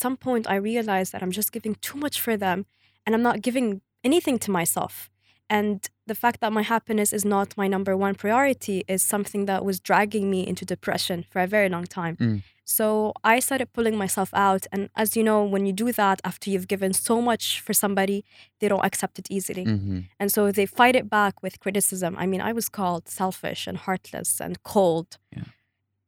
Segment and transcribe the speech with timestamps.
[0.00, 2.58] some point I realized that I'm just giving too much for them
[3.04, 3.68] and I'm not giving
[4.02, 5.10] anything to myself.
[5.48, 5.76] And
[6.06, 9.80] the fact that my happiness is not my number one priority is something that was
[9.80, 12.16] dragging me into depression for a very long time.
[12.16, 12.42] Mm.
[12.64, 14.64] So I started pulling myself out.
[14.70, 18.24] And as you know, when you do that after you've given so much for somebody,
[18.60, 19.64] they don't accept it easily.
[19.64, 22.12] hmm And so they fight it back with criticism.
[22.22, 25.18] I mean, I was called selfish and heartless and cold.
[25.36, 25.48] Yeah.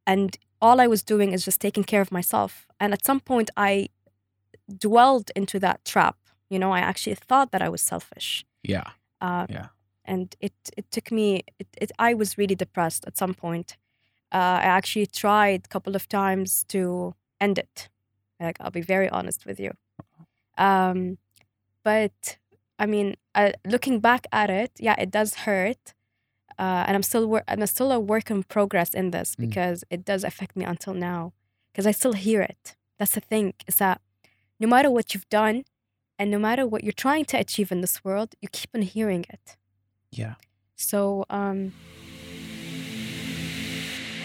[0.07, 2.67] And all I was doing is just taking care of myself.
[2.81, 3.89] And at some point, I
[4.79, 6.17] dwelled into that trap.
[6.49, 8.47] You know, I actually thought that I was selfish.
[8.63, 8.89] Yeah.
[9.21, 9.69] Uh, Yeah.
[10.05, 13.77] And it, it took me, it, it, I was really depressed at some point.
[14.33, 17.89] Uh, I actually tried a couple of times to end it.
[18.41, 19.73] Like, I'll be very honest with you.
[20.59, 21.19] Um,
[21.85, 22.39] but
[22.79, 25.95] I mean, uh, looking back at it, yeah, it does hurt.
[26.59, 29.49] Uh, and I'm still wor- I'm still a work in progress in this Mm.
[29.49, 31.33] because it does affect me until now.
[31.73, 32.77] Because I still hear it.
[32.99, 34.01] That's the thing is that
[34.61, 35.65] no matter what you've done,
[36.19, 39.25] and no matter what you're trying to achieve in this world, you keep on hearing
[39.29, 39.57] it.
[40.13, 40.35] Yeah.
[40.77, 41.73] So, um,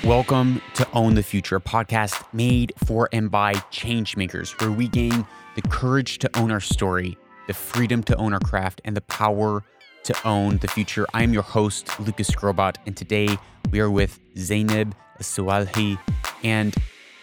[0.03, 5.25] Welcome to Own the Future, a podcast made for and by changemakers, where we gain
[5.55, 9.63] the courage to own our story, the freedom to own our craft, and the power
[10.07, 11.05] to own the future.
[11.13, 13.37] I am your host, Lucas Skrobot, and today
[13.71, 15.99] we are with Zainab Sawalhi.
[16.43, 16.75] And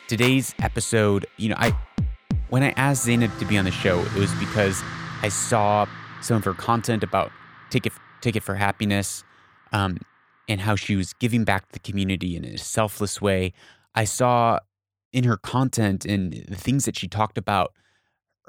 [0.09, 1.77] today's episode, you know, I
[2.51, 4.83] when I asked Zainab to be on the show, it was because
[5.23, 5.87] I saw
[6.21, 7.33] some of her content about
[7.71, 9.25] Ticket Ticket for Happiness.
[9.73, 9.99] Um,
[10.49, 13.53] and how she was giving back to the community in a selfless way.
[13.95, 14.59] I saw
[15.13, 17.73] in her content and the things that she talked about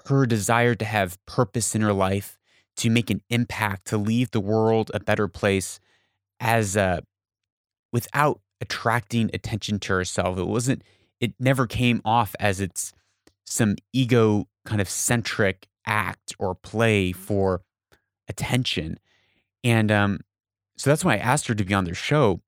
[0.07, 2.37] her desire to have purpose in her life,
[2.77, 5.79] to make an impact, to leave the world a better place
[6.39, 7.01] as uh,
[7.91, 10.37] without attracting attention to herself.
[10.37, 10.83] It wasn't,
[11.19, 12.93] it never came off as it's
[13.45, 17.61] some ego kind of centric act or play for
[18.27, 18.99] attention.
[19.63, 20.19] And um,
[20.77, 22.41] so that's why I asked her to be on their show.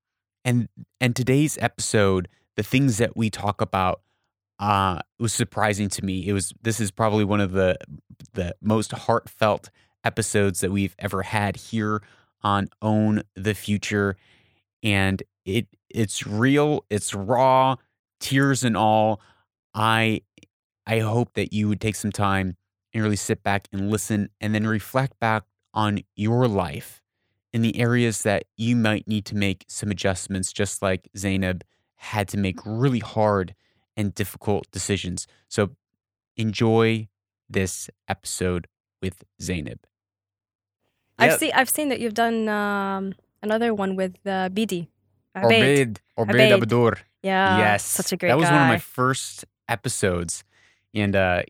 [0.43, 0.69] And
[1.01, 4.01] and today's episode, the things that we talk about,
[4.59, 6.27] uh, was surprising to me.
[6.27, 7.77] It was this is probably one of the
[8.33, 9.69] the most heartfelt
[10.07, 12.01] episodes that we've ever had here
[12.41, 14.15] on Own the Future.
[14.81, 17.75] And it it's real, it's raw,
[18.19, 19.21] tears and all.
[19.75, 20.21] I
[20.85, 22.55] I hope that you would take some time
[22.93, 27.01] and really sit back and listen and then reflect back on your life
[27.53, 31.63] in the areas that you might need to make some adjustments, just like Zainab
[31.97, 33.53] had to make really hard
[33.97, 35.27] and difficult decisions.
[35.49, 35.71] So
[36.37, 37.09] enjoy
[37.49, 38.67] this episode
[39.01, 39.79] with Zainab.
[41.19, 41.37] I've Yeah.
[41.37, 44.87] seen I've seen that you've done um, another one with uh, BD.
[45.35, 45.97] Abeid.
[46.17, 46.97] Obeid, Abdur.
[47.23, 48.53] Yeah, yes, such a great That was guy.
[48.55, 50.43] one of my first episodes,
[50.93, 51.43] and uh,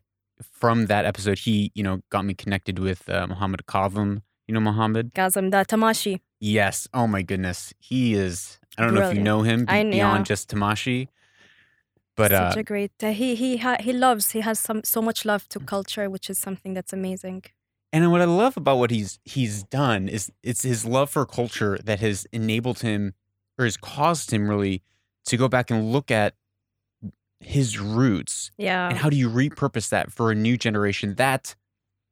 [0.60, 4.22] from that episode, he you know got me connected with uh, Muhammad Kazim.
[4.46, 5.12] You know Muhammad?
[5.14, 6.20] Gazem da Tamashi.
[6.40, 6.88] Yes.
[6.92, 8.58] Oh my goodness, he is.
[8.76, 11.08] I don't know if you know him be- beyond just Tamashi,
[12.16, 12.92] but uh, Such a great.
[13.02, 14.30] Uh, he he ha- he loves.
[14.32, 17.44] He has some so much love to culture, which is something that's amazing.
[17.92, 21.78] And what I love about what he's he's done is it's his love for culture
[21.84, 23.14] that has enabled him
[23.58, 24.82] or has caused him really
[25.26, 26.34] to go back and look at
[27.40, 28.88] his roots Yeah.
[28.88, 31.54] and how do you repurpose that for a new generation that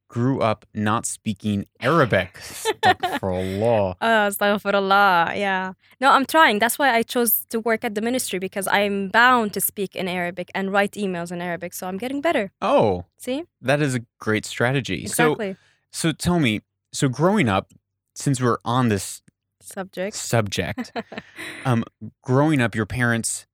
[0.08, 2.34] grew up not speaking Arabic.
[2.82, 3.94] Astaghfirullah.
[4.00, 5.36] Oh, astaghfirullah.
[5.36, 5.72] Yeah.
[6.00, 6.58] No, I'm trying.
[6.58, 10.08] That's why I chose to work at the ministry because I'm bound to speak in
[10.08, 11.72] Arabic and write emails in Arabic.
[11.74, 12.52] So I'm getting better.
[12.62, 13.44] Oh, See?
[13.60, 15.06] that is a great strategy.
[15.06, 15.56] So Exactly.
[15.90, 16.60] so tell me,
[16.92, 17.72] so growing up,
[18.14, 19.22] since we're on this
[19.60, 20.14] Subject.
[20.16, 20.92] subject,
[21.64, 21.84] um,
[22.22, 23.46] growing up, your parents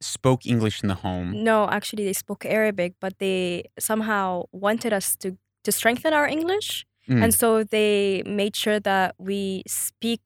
[0.00, 1.44] spoke English in the home.
[1.44, 6.86] No, actually, they spoke Arabic, but they somehow wanted us to, to strengthen our English.
[7.08, 7.24] Mm.
[7.24, 10.20] And so they made sure that we speak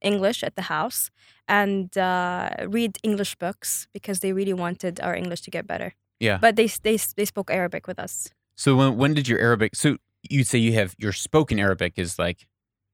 [0.00, 1.10] English at the house
[1.48, 5.94] and uh, read English books because they really wanted our English to get better.
[6.20, 6.38] Yeah.
[6.40, 8.30] But they, they, they spoke Arabic with us.
[8.56, 9.76] So when when did your Arabic?
[9.76, 9.98] So
[10.30, 12.46] you'd say you have your spoken Arabic is like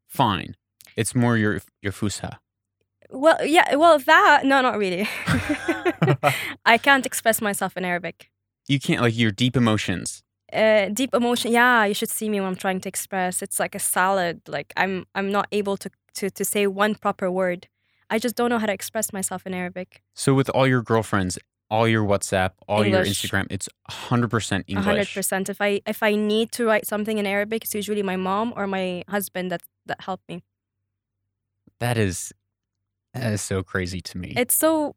[0.08, 0.56] fine.
[0.96, 2.38] It's more your your fusha.
[3.10, 5.06] Well, yeah, well, that, no, not really.
[6.64, 8.30] I can't express myself in Arabic.
[8.68, 10.22] you can't like your deep emotions.
[10.52, 13.42] Uh, deep emotion, yeah, you should see me when I'm trying to express.
[13.42, 14.42] It's like a salad.
[14.46, 17.68] Like I'm, I'm not able to, to, to say one proper word.
[18.10, 20.02] I just don't know how to express myself in Arabic.
[20.14, 21.38] So with all your girlfriends,
[21.70, 25.14] all your WhatsApp, all your Instagram, it's hundred percent A hundred English.
[25.14, 25.48] percent.
[25.48, 28.66] If I if I need to write something in Arabic, it's usually my mom or
[28.66, 30.42] my husband that that help me.
[31.80, 32.34] That is
[33.14, 34.34] that is so crazy to me.
[34.36, 34.96] It's so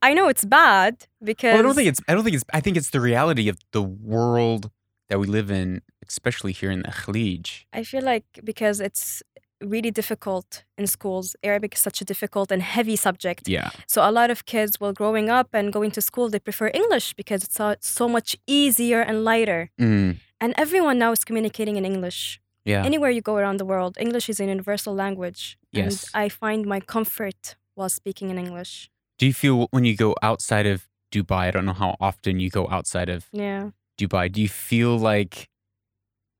[0.00, 2.00] I know it's bad because Well, I don't think it's.
[2.08, 2.44] I don't think it's.
[2.52, 4.70] I think it's the reality of the world
[5.08, 7.64] that we live in, especially here in the Khalij.
[7.72, 9.22] I feel like because it's
[9.62, 11.34] really difficult in schools.
[11.42, 13.48] Arabic is such a difficult and heavy subject.
[13.48, 13.70] Yeah.
[13.88, 17.14] So a lot of kids, while growing up and going to school, they prefer English
[17.14, 19.70] because it's so, so much easier and lighter.
[19.80, 22.38] Mm, And everyone now is communicating in English.
[22.66, 22.84] yeah.
[22.84, 25.56] Anywhere you go around the world, English is a universal language.
[25.72, 25.86] Yes.
[26.12, 28.90] And I find my comfort while speaking in English.
[29.18, 30.78] Do you feel when you go outside of
[31.14, 31.42] Dubai?
[31.48, 33.70] I don't know how often you go outside of Yeah.
[33.96, 34.30] Dubai.
[34.30, 35.48] Do you feel like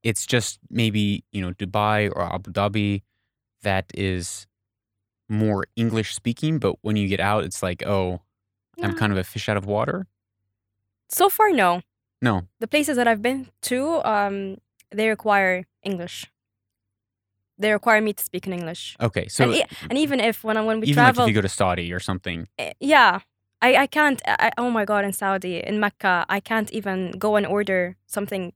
[0.03, 3.01] it's just maybe you know Dubai or Abu Dhabi
[3.63, 4.47] that is
[5.29, 8.21] more English speaking, but when you get out, it's like, oh,
[8.81, 10.07] I'm kind of a fish out of water.
[11.09, 11.81] So far, no.
[12.21, 12.47] No.
[12.59, 14.57] The places that I've been to, um,
[14.91, 16.25] they require English.
[17.59, 18.95] They require me to speak in English.
[19.01, 19.27] Okay.
[19.27, 21.41] So and, and even if when I when we even like travel, if you go
[21.41, 22.47] to Saudi or something.
[22.59, 23.21] Eh, yeah
[23.61, 24.21] I, I can't.
[24.27, 28.53] I, oh my God, in Saudi, in Mecca, I can't even go and order something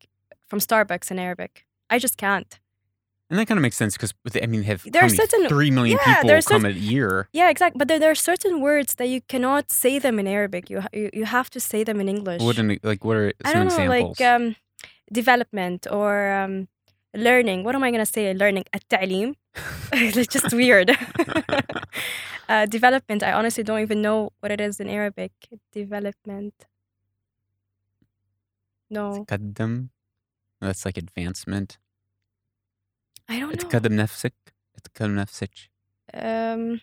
[0.47, 1.65] from Starbucks in Arabic.
[1.89, 2.59] I just can't.
[3.31, 4.13] And that kind of makes sense because
[4.43, 7.29] I mean, they have there are certain, three million yeah, people come certain, a year.
[7.31, 7.79] Yeah, exactly.
[7.79, 10.69] But there, there, are certain words that you cannot say them in Arabic.
[10.69, 12.41] You you, you have to say them in English.
[12.41, 14.19] What like what are some I don't know, examples?
[14.19, 14.55] like um,
[15.11, 16.67] development or um,
[17.15, 17.63] learning.
[17.63, 18.33] What am I going to say?
[18.33, 19.35] Learning at ta'lim.
[19.92, 20.88] it's just weird
[22.48, 25.32] uh, development i honestly don't even know what it is in arabic
[25.72, 26.54] development
[28.90, 29.88] no تقدم.
[30.60, 31.78] That's like advancement.
[33.28, 33.68] I don't know.
[33.68, 34.34] تقدم نفسك.
[34.84, 35.50] تقدم نفسك.
[36.14, 36.80] Um,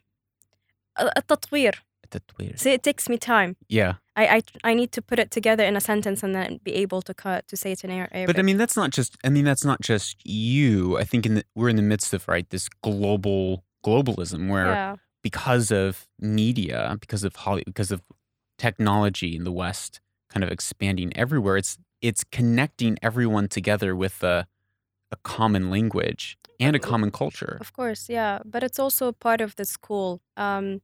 [1.00, 1.85] التطوير.
[2.10, 2.58] that weird.
[2.58, 3.56] See, it takes me time.
[3.69, 3.94] Yeah.
[4.16, 7.02] I, I, I need to put it together in a sentence and then be able
[7.02, 8.26] to cut to say it in Arabic.
[8.26, 9.16] But I mean, that's not just.
[9.25, 10.99] I mean, that's not just you.
[10.99, 14.96] I think in the, we're in the midst of right this global globalism where yeah.
[15.22, 18.02] because of media, because of Hollywood, because of
[18.58, 21.56] technology in the West, kind of expanding everywhere.
[21.56, 24.46] It's it's connecting everyone together with a
[25.10, 27.56] a common language and a common culture.
[27.60, 30.20] Of course, yeah, but it's also part of the school.
[30.37, 30.82] Um,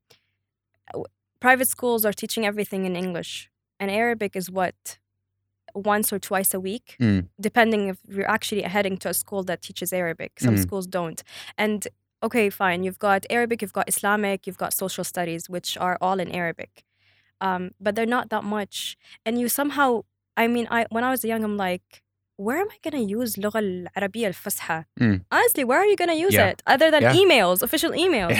[1.44, 3.50] private schools are teaching everything in English,
[3.80, 5.00] and Arabic is what
[5.76, 7.28] once or twice a week, Mm.
[7.40, 10.32] depending if you're actually heading to a school that teaches Arabic.
[10.40, 10.62] Some Mm.
[10.66, 11.20] schools don't.
[11.58, 11.88] And
[12.24, 12.80] okay, fine.
[12.84, 16.84] You've got Arabic, you've got Islamic, you've got social studies, which are all in Arabic.
[17.40, 18.98] Um, but they're not that much.
[19.26, 19.90] And you somehow,
[20.36, 21.88] I mean, I when I was young, I'm like,
[22.46, 24.84] where am I gonna use اللغة العربية الفصحى?
[25.00, 25.22] Mm.
[25.32, 26.50] Honestly, where are you gonna use Yeah.
[26.50, 27.14] it other than Yeah.
[27.14, 28.36] emails, official emails,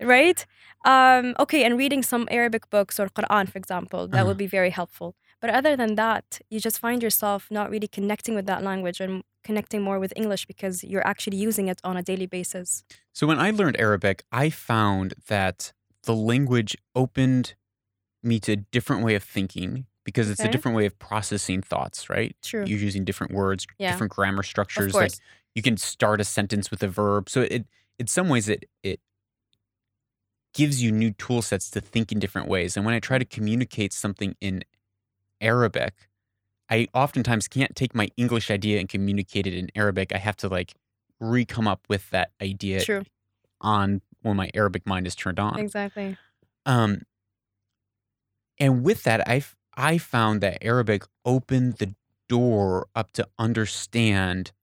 [0.00, 0.44] right?
[0.85, 4.27] Um, okay, and reading some Arabic books or Quran, for example, that Uh-huh.
[4.27, 5.15] would be very helpful.
[5.41, 9.23] But other than that, you just find yourself not really connecting with that language and
[9.43, 12.83] connecting more with English because you're actually using it on a daily basis.
[13.13, 17.55] So when I learned Arabic, I found that the language opened
[18.23, 22.09] me to a different way of thinking because it's a different way of processing thoughts,
[22.09, 22.35] right?
[22.41, 22.65] True.
[22.65, 23.89] You're using different words, Yeah.
[23.91, 24.93] different grammar structures.
[24.95, 25.13] Like
[25.55, 27.29] you can start a sentence with a verb.
[27.29, 27.65] So it
[27.99, 28.99] in some ways it it
[30.57, 32.75] gives you new tool sets to think in different ways.
[32.75, 34.63] And when I try to communicate something in
[35.39, 35.93] Arabic,
[36.67, 40.11] I oftentimes can't take my English idea and communicate it in Arabic.
[40.15, 40.73] I have to like
[41.19, 43.03] re-come up with that idea True.
[43.61, 45.59] on when my Arabic mind is turned on.
[45.59, 46.17] Exactly.
[46.65, 47.03] Um,
[48.59, 49.43] and with that, I
[49.75, 51.93] I found that Arabic opened the
[52.27, 54.53] door up to understand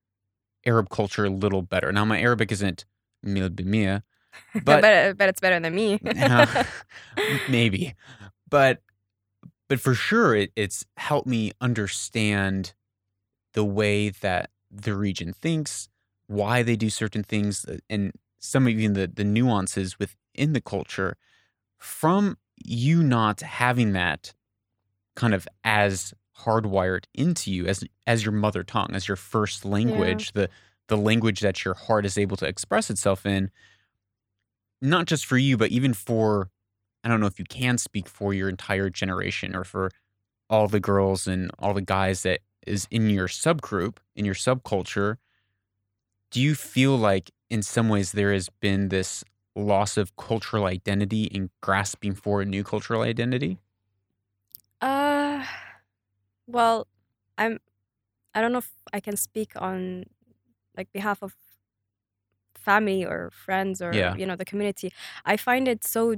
[0.67, 1.93] Arab culture a little better.
[1.93, 2.85] Now, my Arabic isn't
[3.23, 4.03] mil bimia,
[4.55, 6.01] but but, but it's better than me.
[6.17, 6.65] uh,
[7.49, 7.95] maybe,
[8.49, 8.83] but
[9.69, 12.75] but for sure, it, it's helped me understand
[13.55, 15.89] the way that the region thinks,
[16.27, 20.61] why they do certain things, uh, and some of even the the nuances within the
[20.61, 21.17] culture.
[21.79, 24.33] From you not having that
[25.17, 30.33] kind of as hardwired into you as as your mother tongue, as your first language,
[30.33, 30.49] the
[30.89, 33.51] the language that your heart is able to express itself in,
[34.85, 36.51] not just for you, but even for
[37.03, 39.91] I don't know if you can speak for your entire generation or for
[40.49, 45.17] all the girls and all the guys that is in your subgroup, in your subculture.
[46.31, 49.23] Do you feel like in some ways there has been this
[49.55, 53.59] loss of cultural identity and grasping for a new cultural identity?
[54.81, 55.45] Uh,
[56.47, 56.87] well,
[57.39, 57.59] I'm.
[58.35, 60.07] I don't know if I can speak on
[60.77, 61.37] like behalf of
[62.59, 64.15] family or friends or Yeah.
[64.17, 64.93] you know the community.
[65.25, 66.17] I find it so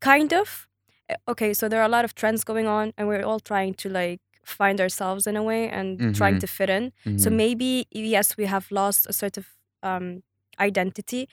[0.00, 0.68] kind of
[1.10, 1.54] uh, okay.
[1.54, 4.20] So there are a lot of trends going on, and we're all trying to like
[4.44, 6.40] find ourselves in a way and trying Mhm.
[6.40, 6.92] to fit in.
[7.16, 7.36] So Mhm.
[7.36, 9.46] maybe yes, we have lost a sort of
[9.82, 10.22] um,
[10.58, 11.28] identity.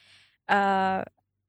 [0.50, 1.04] Uh,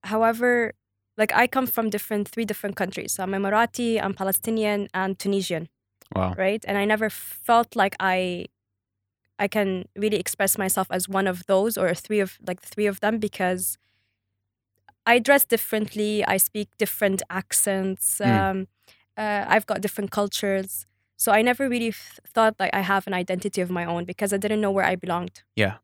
[0.04, 0.72] however,
[1.16, 3.12] Like I come from different three different countries.
[3.14, 5.68] So I'm Emirati, I'm Palestinian, and Tunisian,
[6.16, 6.34] Wow.
[6.36, 6.64] right?
[6.66, 8.46] And I never felt like I
[9.38, 13.00] I can really express myself as one of those or three of like three of
[13.00, 13.78] them because
[15.06, 16.24] I dress differently.
[16.24, 18.20] I speak different accents.
[18.22, 18.38] Mm.
[18.38, 18.68] Um,
[19.16, 20.86] uh, I've got different cultures.
[21.16, 24.32] So I never really f- thought like I have an identity of my own because
[24.32, 25.42] I didn't know where I belonged.
[25.56, 25.76] Yeah.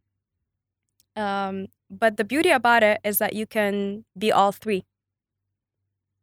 [1.16, 4.84] Um, but the beauty about it is that you can be all three.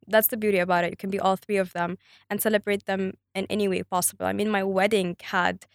[0.07, 0.91] That's the beauty about it.
[0.91, 1.98] You can be all three of them
[2.29, 4.25] and celebrate them in any way possible.
[4.25, 5.65] I mean, my wedding had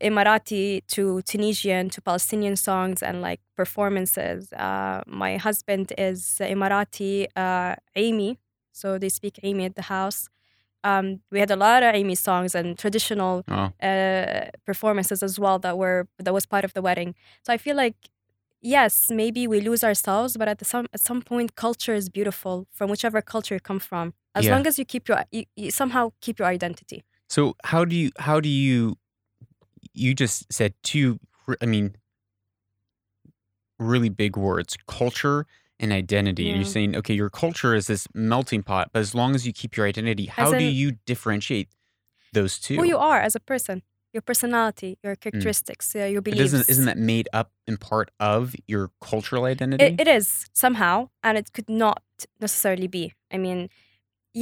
[0.00, 4.52] Emirati to Tunisian to Palestinian songs and like performances.
[4.52, 8.38] Uh, my husband is Emirati, uh, Amy,
[8.72, 10.28] so they speak Amy at the house.
[10.84, 15.58] Um, we had a lot of Amy songs and traditional Oh, uh, performances as well
[15.60, 17.14] that were that was part of the wedding.
[17.44, 17.96] So I feel like
[18.60, 22.66] yes, maybe we lose ourselves, but at the some at some point, culture is beautiful
[22.72, 24.14] from whichever culture you come from.
[24.34, 24.52] As Yeah.
[24.54, 27.02] long as you keep your you, you somehow keep your identity.
[27.30, 28.96] so how do you how do you
[29.92, 31.18] you just said two,
[31.60, 31.96] I mean
[33.78, 35.46] really big words, culture
[35.80, 36.48] and identity.
[36.48, 39.52] And you're saying, okay, your culture is this melting pot, but as long as you
[39.52, 41.68] keep your identity, how do you differentiate
[42.32, 42.76] those two?
[42.76, 46.52] Who you are as a person, your personality, your characteristics, uh, your beliefs.
[46.52, 49.84] isn't isn't that made up in part of your cultural identity?
[49.84, 52.02] It, it is somehow, and it could not
[52.40, 53.12] necessarily be.
[53.32, 53.68] I mean,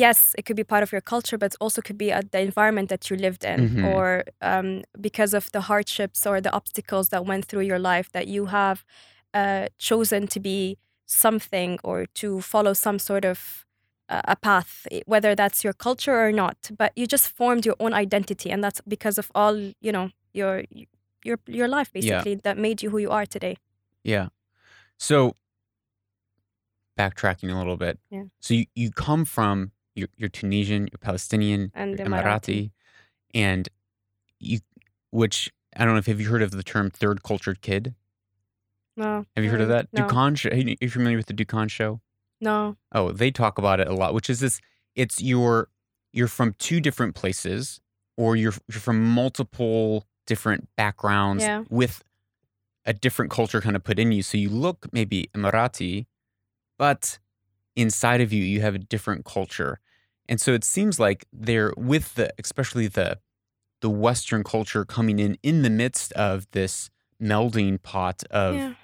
[0.04, 2.40] yes, it could be part of your culture, but it also could be uh, the
[2.40, 3.84] environment that you lived in, Mhm.
[3.92, 8.26] or um, because of the hardships or the obstacles that went through your life that
[8.26, 8.78] you have
[9.34, 10.76] uh, chosen to be
[11.06, 13.38] something or to follow some sort of
[14.08, 16.56] uh, a path, whether that's your culture or not.
[16.78, 20.64] But you just formed your own identity, and that's because of all you know your
[21.24, 23.56] your your life basically that made you who you are today.
[24.04, 24.28] Yeah.
[24.98, 25.36] So
[26.98, 27.98] backtracking a little bit.
[28.10, 28.24] Yeah.
[28.40, 32.70] So you, you come from you're, you're Tunisian, you're Palestinian, And you're Emirati.
[33.34, 33.68] and
[34.38, 34.60] you
[35.10, 37.94] which I don't know if have you heard of the term third cultured kid?
[38.96, 39.26] No.
[39.34, 39.88] Have you heard of that?
[39.92, 40.06] No.
[40.06, 40.50] Dukan show.
[40.50, 42.00] Are you are you familiar with the Dukan show?
[42.40, 42.76] No.
[42.92, 44.60] Oh, they talk about it a lot, which is this
[44.94, 45.68] it's your
[46.12, 47.80] you're from two different places
[48.16, 51.64] or you're you're from multiple different backgrounds Yeah.
[51.68, 52.02] with
[52.84, 54.22] a different culture kind of put in you.
[54.22, 56.06] So you look maybe Emirati,
[56.78, 57.18] but
[57.74, 59.78] inside of you you have a different culture.
[60.28, 63.18] And so it seems like they're with the especially the
[63.80, 66.90] the western culture coming in in the midst of this
[67.22, 68.74] melding pot of yeah.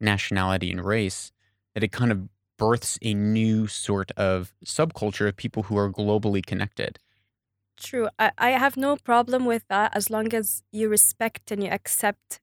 [0.00, 1.32] nationality and race
[1.74, 6.44] that it kind of births a new sort of subculture of people who are globally
[6.44, 6.98] connected.
[7.78, 8.08] True.
[8.18, 12.40] I, I have no problem with that as long as you respect and you accept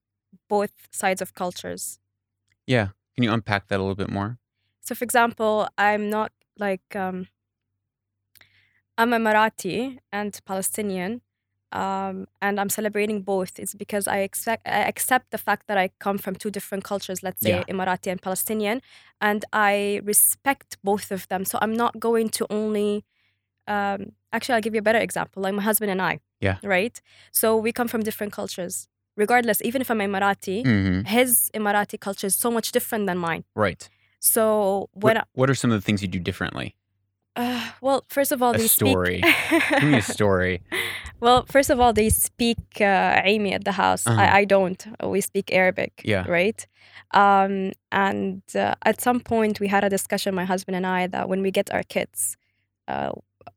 [0.47, 1.99] both sides of cultures.
[2.65, 2.89] Yeah.
[3.15, 4.37] Can you unpack that a little bit more?
[4.81, 7.27] So, for example, I'm not like, um,
[8.97, 11.21] I'm Emirati and Palestinian,
[11.71, 13.59] um, and I'm celebrating both.
[13.59, 17.21] It's because I accept, I accept the fact that I come from two different cultures,
[17.21, 17.63] let's say Yeah.
[17.73, 18.81] Emirati and Palestinian,
[19.19, 21.43] and I respect both of them.
[21.45, 23.03] So, I'm not going to only
[23.67, 26.57] um, actually i'll give you a better example like my husband and i Yeah.
[26.63, 28.87] right so we come from different cultures
[29.17, 33.43] regardless even if i'm emirati hmm his emirati culture is so much different than mine
[33.55, 33.89] Right.
[34.19, 36.75] so when What, what are some of the things you do differently?
[37.35, 39.21] Uh, well first of all A they story.
[39.21, 40.61] speak Give me a story.
[41.19, 44.21] well first of all they speak uh, Amy at the house Uh-huh.
[44.21, 46.25] I, I don't we speak arabic Yeah.
[46.27, 46.67] right
[47.13, 51.27] um, and uh, at some point we had a discussion my husband and i that
[51.29, 52.37] when we get our kids
[52.87, 53.11] uh,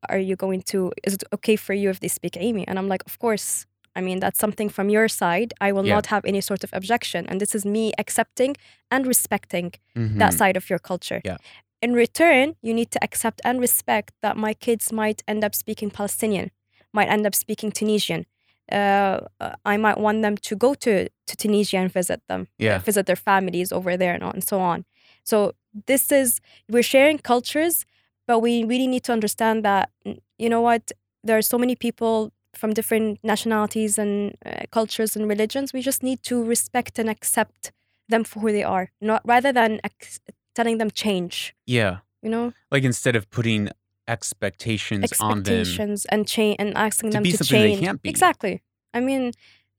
[0.09, 2.89] are you going to is it okay for you if they speak amy and i'm
[2.89, 3.67] like of course
[3.97, 5.95] i mean that's something from your side i will Yeah.
[5.97, 8.57] not have any sort of objection and this is me accepting
[8.91, 10.39] and respecting that Mhm.
[10.39, 11.39] side of your culture Yeah.
[11.83, 15.91] In return you need to accept and respect that my kids might end up speaking
[15.91, 16.51] palestinian
[16.93, 18.27] might end up speaking tunisian
[18.73, 19.21] uh,
[19.65, 22.79] i might want them to go to, to tunisia and visit them Yeah.
[22.79, 24.85] visit their families over there and, and so on.
[25.25, 25.53] So
[25.87, 27.85] this is we're sharing cultures,
[28.27, 29.91] but we really need to understand that
[30.39, 30.93] you know what
[31.27, 35.73] there are so many people from different nationalities and uh, cultures and religions.
[35.73, 37.73] We just need to respect and accept
[38.09, 40.21] them for who they are, not rather than ex-
[40.59, 41.35] telling them change.
[41.79, 41.93] Yeah.
[42.25, 43.63] You know, Like instead of putting
[44.09, 45.61] expectations, on them.
[45.61, 47.85] expectations and change and asking To them be to something they change.
[47.87, 48.09] can't be.
[48.15, 48.55] Exactly.
[48.97, 49.33] I mean,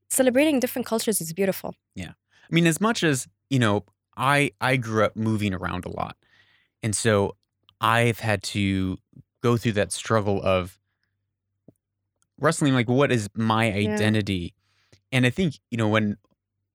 [0.08, 1.70] celebrating different cultures is beautiful.
[1.94, 2.12] Yeah.
[2.48, 3.76] I mean, as much as, you know,
[4.16, 4.36] I
[4.70, 6.16] I grew up moving around a lot.
[6.82, 7.36] And so
[7.98, 8.96] I've had to
[9.42, 10.78] go through that struggle of
[12.38, 13.94] wrestling like what is my Yeah.
[13.94, 14.54] identity?
[15.12, 16.16] And I think, you know, when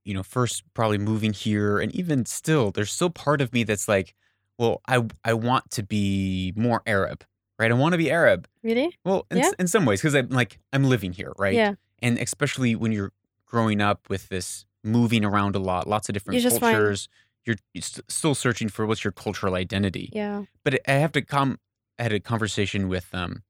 [0.06, 3.88] you know, first probably moving here and even still there's still part of me that's
[3.88, 4.16] like
[4.58, 7.26] well, I I want to be more Arab,
[7.60, 7.70] right?
[7.70, 8.48] I want to be Arab.
[8.64, 8.96] Really?
[9.04, 9.52] Well, in, Yeah.
[9.60, 11.54] in some ways, because I'm like I'm living here, right?
[11.54, 11.74] Yeah.
[12.02, 13.12] And especially when you're
[13.46, 17.10] growing up with this moving around a lot, lots of different find- cultures,
[17.46, 20.10] you're st- still searching for what's your cultural identity.
[20.14, 20.44] Yeah.
[20.64, 21.60] But I have to come.
[22.00, 23.44] I had a conversation with um,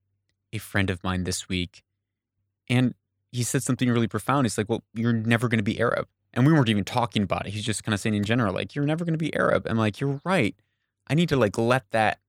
[0.54, 1.84] a friend of mine this week,
[2.70, 2.94] and
[3.32, 4.46] he said something really profound.
[4.46, 7.48] He's like, "Well, you're never going to be Arab," and we weren't even talking about
[7.48, 7.54] it.
[7.54, 9.78] He's just kind of saying in general, like, "You're never going to be Arab." I'm
[9.78, 10.56] like, "You're right.
[11.08, 12.20] I need to like let that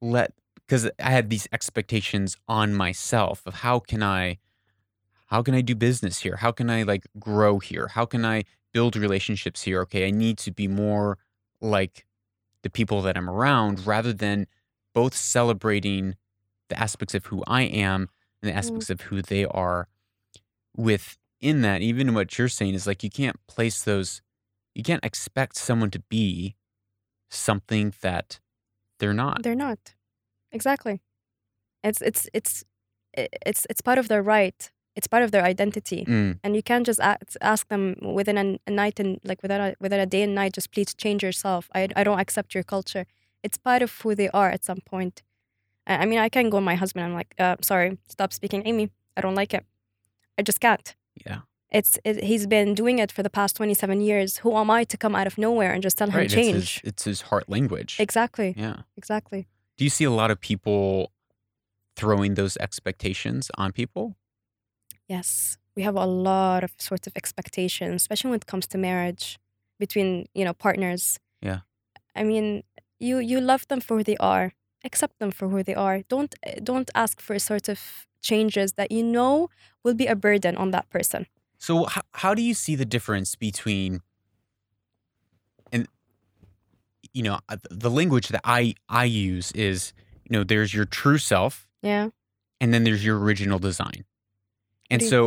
[0.00, 4.38] let because I had these expectations on myself of how can I."
[5.28, 6.36] How can I do business here?
[6.36, 7.88] How can I like grow here?
[7.88, 9.80] How can I build relationships here?
[9.80, 11.18] Okay, I need to be more
[11.60, 12.06] like
[12.62, 14.46] the people that I'm around rather than
[14.94, 16.14] both celebrating
[16.68, 18.08] the aspects of who I am
[18.42, 18.58] and the mm-hmm.
[18.58, 19.88] aspects of who they are.
[21.42, 24.22] Within that, even what you're saying is like you can't place those,
[24.74, 26.56] you can't expect someone to be
[27.30, 28.40] something that
[28.98, 29.42] they're not.
[29.42, 29.94] They're not.
[30.52, 31.00] Exactly.
[31.82, 32.64] It's it's it's
[33.14, 34.70] it's it's part of their right.
[34.94, 36.06] It's part of their identity.
[36.06, 39.60] Mm, And you can't just ask, ask them within a, a night and like within
[39.60, 41.68] a within a day and night, just please change yourself.
[41.74, 43.04] I I don't accept your culture.
[43.42, 45.22] It's part of who they are at some point.
[45.86, 47.06] I, mean, I can go to my husband.
[47.06, 48.90] I'm like, uh, sorry, stop speaking, Amy.
[49.16, 49.64] I don't like it.
[50.36, 50.96] I just can't.
[51.24, 51.40] Yeah.
[51.70, 54.38] It's it, he's been doing it for the past 27 years.
[54.38, 56.24] Who am I to come out of nowhere and just tell him Right.
[56.26, 56.80] It's change?
[56.80, 57.96] his, it's his heart language.
[57.98, 58.54] Exactly.
[58.56, 58.82] Yeah.
[58.96, 59.48] Exactly.
[59.76, 61.12] Do you see a lot of people
[61.96, 64.16] throwing those expectations on people?
[65.08, 69.38] Yes, we have a lot of sorts of expectations, especially when it comes to marriage
[69.78, 71.18] between you know partners.
[71.42, 71.60] Yeah.
[72.14, 72.62] I mean,
[72.98, 74.52] you you love them for who they are,
[74.84, 76.02] accept them for who they are.
[76.08, 79.48] Don't eh, don't ask for a sort of changes that you know
[79.84, 81.26] will be a burden on that person.
[81.58, 84.00] So how, how do you see the difference between
[85.72, 85.86] and
[87.12, 89.92] you know uh, the language that I I use is
[90.24, 92.08] you know there's your true self Yeah,
[92.60, 94.04] and then there's your original design.
[94.90, 95.18] And you- so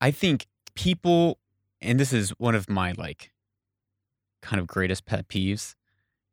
[0.00, 1.38] I think people
[1.80, 3.32] and this is one of my like
[4.42, 5.74] kind of greatest pet peeves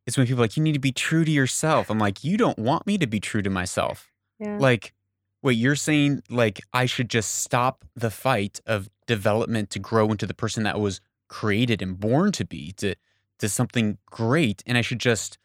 [0.05, 1.89] is when people are like you need to be true to yourself.
[1.89, 4.11] I'm like you don't want me to be true to myself.
[4.39, 4.93] yeah, Like,
[5.41, 10.25] wait, you're saying like I should just stop the fight of development to grow into
[10.25, 12.95] the person that was created and born to be, to
[13.39, 15.37] to something great, and I should just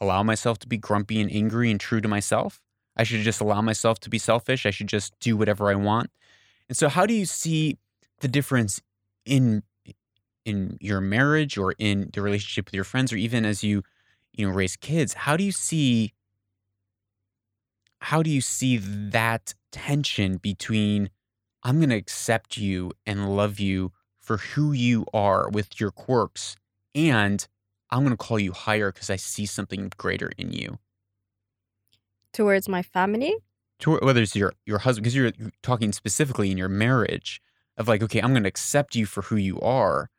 [0.00, 2.60] allow myself to be grumpy and angry and true to myself.
[2.96, 4.66] I should just allow myself to be selfish.
[4.66, 6.10] I should just do whatever I want.
[6.68, 7.78] And so, how do you see
[8.20, 8.82] the difference
[9.24, 9.62] in
[10.44, 13.82] in your marriage or in the relationship with your friends, or even as you
[14.32, 15.14] you know raise kids?
[15.14, 16.12] How do you see
[18.00, 21.10] how do you see that tension between
[21.62, 26.56] I'm going to accept you and love you for who you are with your quirks
[26.94, 27.46] and
[27.90, 30.78] I'm going to call you higher because I see something greater in you.
[32.32, 33.34] towards my family.
[33.80, 35.32] To whether it's your your husband because you're
[35.62, 37.40] talking specifically in your marriage
[37.76, 40.10] of like okay, I'm going to accept you for who you are.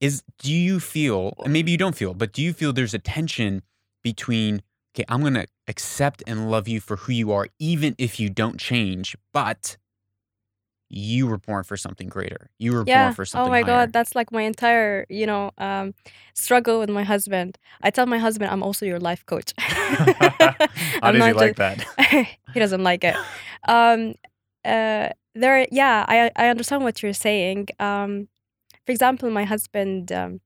[0.00, 2.98] Is do you feel and maybe you don't feel, but do you feel there's a
[2.98, 3.62] tension
[4.02, 4.62] between
[4.94, 8.28] okay, I'm going to accept and love you for who you are even if you
[8.28, 9.76] don't change, but
[10.92, 12.50] you were born for something greater.
[12.58, 13.86] You were born for something Oh my higher.
[13.86, 15.94] God, that's like my entire, you know, um,
[16.34, 17.56] struggle with my husband.
[17.82, 19.54] I tell my husband I'm also your life coach.
[19.58, 20.54] How
[21.00, 21.86] I'm does he like that?
[22.52, 23.16] he doesn't like it.
[23.66, 24.14] Um,
[24.64, 27.68] uh, there, yeah, I I understand what you're saying.
[27.80, 28.28] Um,
[28.84, 30.40] for example, my husband um,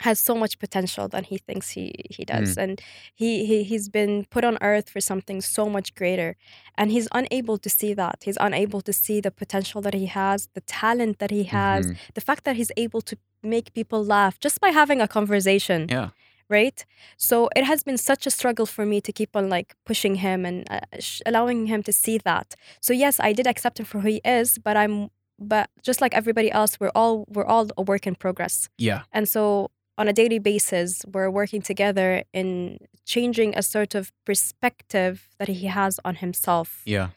[0.00, 2.80] has so much potential that he thinks he he does, and
[3.14, 6.36] he, he he's been put on earth for something so much greater,
[6.76, 8.16] and he's unable to see that.
[8.24, 11.96] He's unable to see the potential that he has, the talent that he has, Mhm.
[12.14, 16.10] the fact that he's able to make people laugh just by having a conversation Yeah.
[16.48, 16.84] right
[17.16, 20.44] so it has been such a struggle for me to keep on like pushing him
[20.46, 23.98] and uh, sh- allowing him to see that so yes i did accept him for
[24.00, 27.82] who he is but i'm but just like everybody else we're all we're all a
[27.82, 29.02] work in progress Yeah.
[29.12, 35.28] and so on a daily basis we're working together in changing a sort of perspective
[35.38, 37.08] that he has on himself Yeah.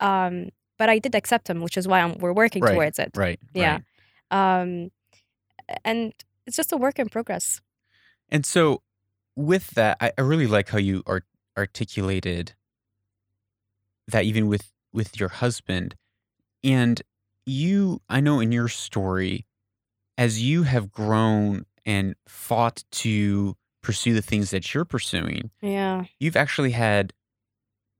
[0.00, 2.74] um but i did accept him which is why I'm, we're working Right.
[2.74, 3.38] towards it Right.
[3.54, 3.80] Yeah.
[4.30, 4.60] right.
[4.60, 4.90] um
[5.84, 6.12] and
[6.46, 7.60] it's just a work in progress
[8.30, 8.80] And so,
[9.36, 12.54] with that, I, I really like how you art- articulated
[14.08, 15.94] that even with with your husband,
[16.64, 17.00] and
[17.46, 18.00] you.
[18.08, 19.46] I know in your story,
[20.18, 26.36] as you have grown and fought to pursue the things that you're pursuing, yeah you've
[26.36, 27.12] actually had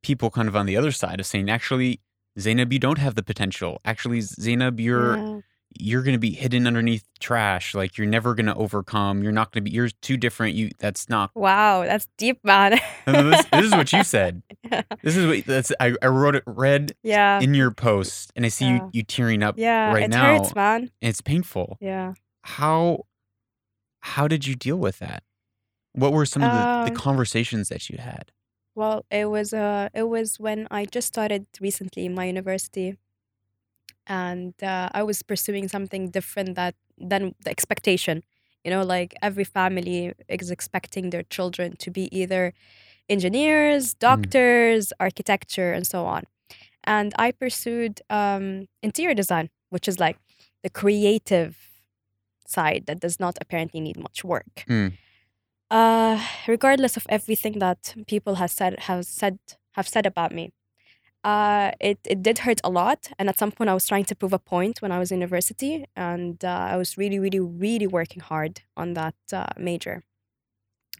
[0.03, 2.01] people kind of on the other side of saying, actually,
[2.39, 3.81] Zainab, you don't have the potential.
[3.85, 5.41] Actually, Zainab, you're yeah.
[5.79, 7.75] you're going to be hidden underneath trash.
[7.75, 9.23] Like you're never going to overcome.
[9.23, 9.75] You're not going to be.
[9.75, 10.55] You're too different.
[10.55, 10.71] You.
[10.79, 11.31] That's not.
[11.35, 12.81] Wow, that's deep, man.
[13.07, 14.43] this, this is what you said.
[15.03, 15.73] This is what that's.
[15.81, 16.45] I, I wrote it.
[16.47, 17.41] Read yeah.
[17.41, 18.77] in your post, and I see Yeah.
[18.77, 19.57] you you tearing up.
[19.59, 20.39] Yeah, right it now.
[20.39, 20.91] hurts, man.
[21.03, 21.77] It's painful.
[21.81, 22.15] Yeah.
[22.43, 23.05] How
[24.03, 25.23] how did you deal with that?
[25.95, 28.33] What were some of the, the Um, conversations that you had?
[28.75, 32.97] Well, it was uh it was when I just started recently in my university
[34.07, 38.23] and uh, I was pursuing something different that than the expectation.
[38.65, 42.53] You know, like every family is expecting their children to be either
[43.09, 46.25] engineers, doctors, architecture, and so on.
[46.85, 50.19] And I pursued um, interior design, which is like
[50.63, 51.57] the creative
[52.57, 54.55] side that does not apparently need much work.
[54.69, 54.93] Mm.
[55.71, 59.39] Uh, regardless of everything that people have said have said
[59.77, 60.45] have said about me,
[61.25, 63.01] uh, it it did hurt a lot.
[63.19, 65.19] And at some point, I was trying to prove a point when I was in
[65.21, 70.03] university, and uh, I was really, really, really working hard on that uh, major.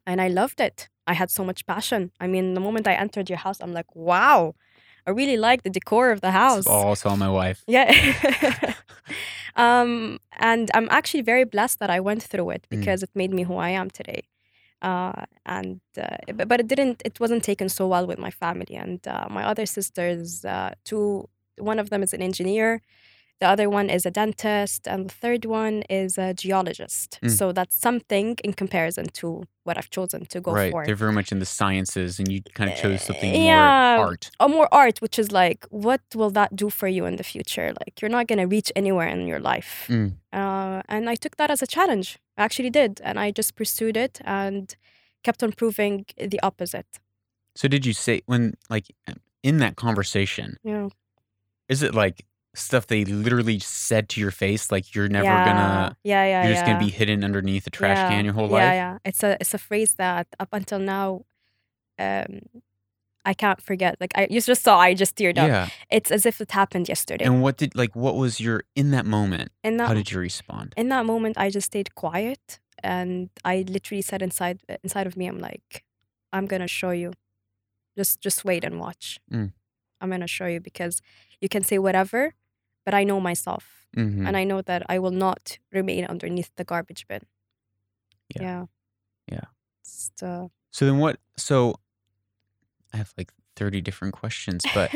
[0.07, 0.89] And I loved it.
[1.07, 2.11] I had so much passion.
[2.21, 4.55] I mean, the moment I entered your house, I'm like, wow,
[5.07, 6.65] I really like the decor of the house.
[6.67, 7.63] Oh, saw my wife.
[7.69, 7.91] Yeah.
[9.57, 12.79] um, and I'm actually very blessed that I went through it Mm.
[12.81, 14.23] because it made me who I am today.
[14.81, 17.03] Uh, and uh, but, but it didn't.
[17.05, 20.45] It wasn't taken so well with my family and uh, my other sisters.
[20.45, 21.29] Uh, two.
[21.59, 22.81] One of them is an engineer.
[23.43, 27.19] The other one is a dentist, and the third one is a geologist.
[27.25, 27.31] Mm.
[27.39, 30.71] So that's something in comparison to what I've chosen to go right.
[30.71, 30.87] for.
[30.87, 33.97] They're very much in the sciences, and you kind of chose something yeah.
[33.97, 34.31] more art.
[34.39, 37.73] or more art, which is like, what will that do for you in the future?
[37.81, 39.87] Like, you're not gonna reach anywhere in your life.
[39.89, 40.19] Mm.
[40.33, 42.21] Uh, and I took that as a challenge.
[42.39, 44.73] I actually did, and I just pursued it and
[45.25, 47.01] kept on proving the opposite.
[47.57, 48.87] So did you say when like
[49.43, 50.91] in that conversation, Yeah,
[51.69, 52.25] is it like
[52.55, 55.45] stuff they literally said to your face, like you're never yeah.
[55.45, 56.73] gonna, yeah, yeah, you're just yeah.
[56.75, 58.11] gonna be hidden underneath a trash yeah.
[58.11, 58.63] can your whole life?
[58.63, 58.99] Yeah, yeah.
[59.05, 61.25] It's a it's a phrase that up until now,
[61.99, 62.41] um,
[63.25, 63.97] I can't forget.
[64.01, 65.49] Like I, you just saw, I just teared up.
[65.49, 65.69] Yeah.
[65.91, 67.25] It's as if it happened yesterday.
[67.25, 69.51] And what did like what was your in that moment?
[69.65, 70.75] in that How did you respond?
[70.77, 75.27] in that moment i just stayed quiet and i literally said inside inside of me
[75.27, 75.85] i'm like
[76.33, 77.13] i'm gonna show you
[77.97, 79.53] just just wait and watch Mm.
[80.01, 81.01] i'm gonna show you because
[81.41, 82.35] you can say whatever
[82.85, 86.65] but i know myself hmm and i know that i will not remain underneath the
[86.65, 87.21] garbage bin
[88.35, 88.43] Yeah.
[88.43, 88.65] yeah
[89.31, 89.47] Yeah.
[89.83, 91.17] It's, uh, So then what?
[91.37, 91.75] So
[92.93, 94.91] I have like thirty different questions, but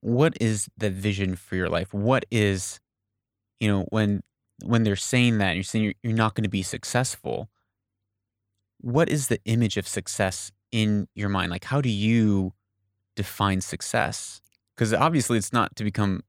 [0.00, 1.92] what is the vision for your life?
[1.92, 2.80] What is,
[3.60, 4.22] you know, when
[4.64, 7.48] when they're saying that you're saying you're, you're not going to be successful.
[8.80, 11.50] What is the image of success in your mind?
[11.50, 12.52] Like, how do you
[13.16, 14.40] define success?
[14.76, 16.22] Because obviously, it's not to become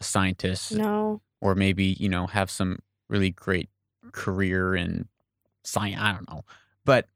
[0.00, 3.68] a scientist no or maybe you know have some really great
[4.12, 5.08] career in
[5.62, 6.00] science.
[6.00, 6.44] I don't know,
[6.84, 7.06] but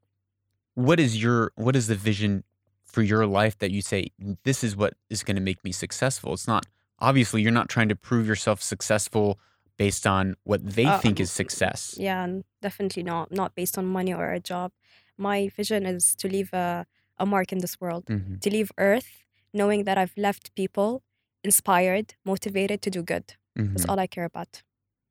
[0.75, 2.43] what is your what is the vision
[2.85, 4.11] for your life that you say
[4.43, 6.33] this is what is going to make me successful?
[6.33, 6.65] It's not
[6.99, 9.39] obviously you're not trying to prove yourself successful
[9.77, 11.95] based on what they Uh, think is success.
[11.97, 12.27] yeah
[12.61, 14.71] definitely not not based on money or a job
[15.17, 16.85] my vision is to leave a,
[17.17, 21.01] a mark in this world hmm to leave Earth knowing that I've left people
[21.43, 23.35] inspired, motivated to do good.
[23.55, 24.63] That's hmm all I care about.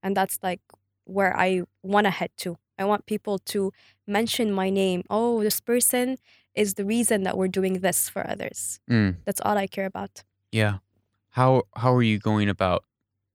[0.02, 0.60] And that's like
[1.04, 2.56] where I want to head to.
[2.78, 3.72] I want people to
[4.06, 5.02] mention my name.
[5.10, 6.16] Oh, this person
[6.54, 8.80] is the reason that we're doing this for others.
[8.90, 10.24] Mm, That's all I care about.
[10.52, 10.78] yeah.
[11.34, 12.82] How how are you going about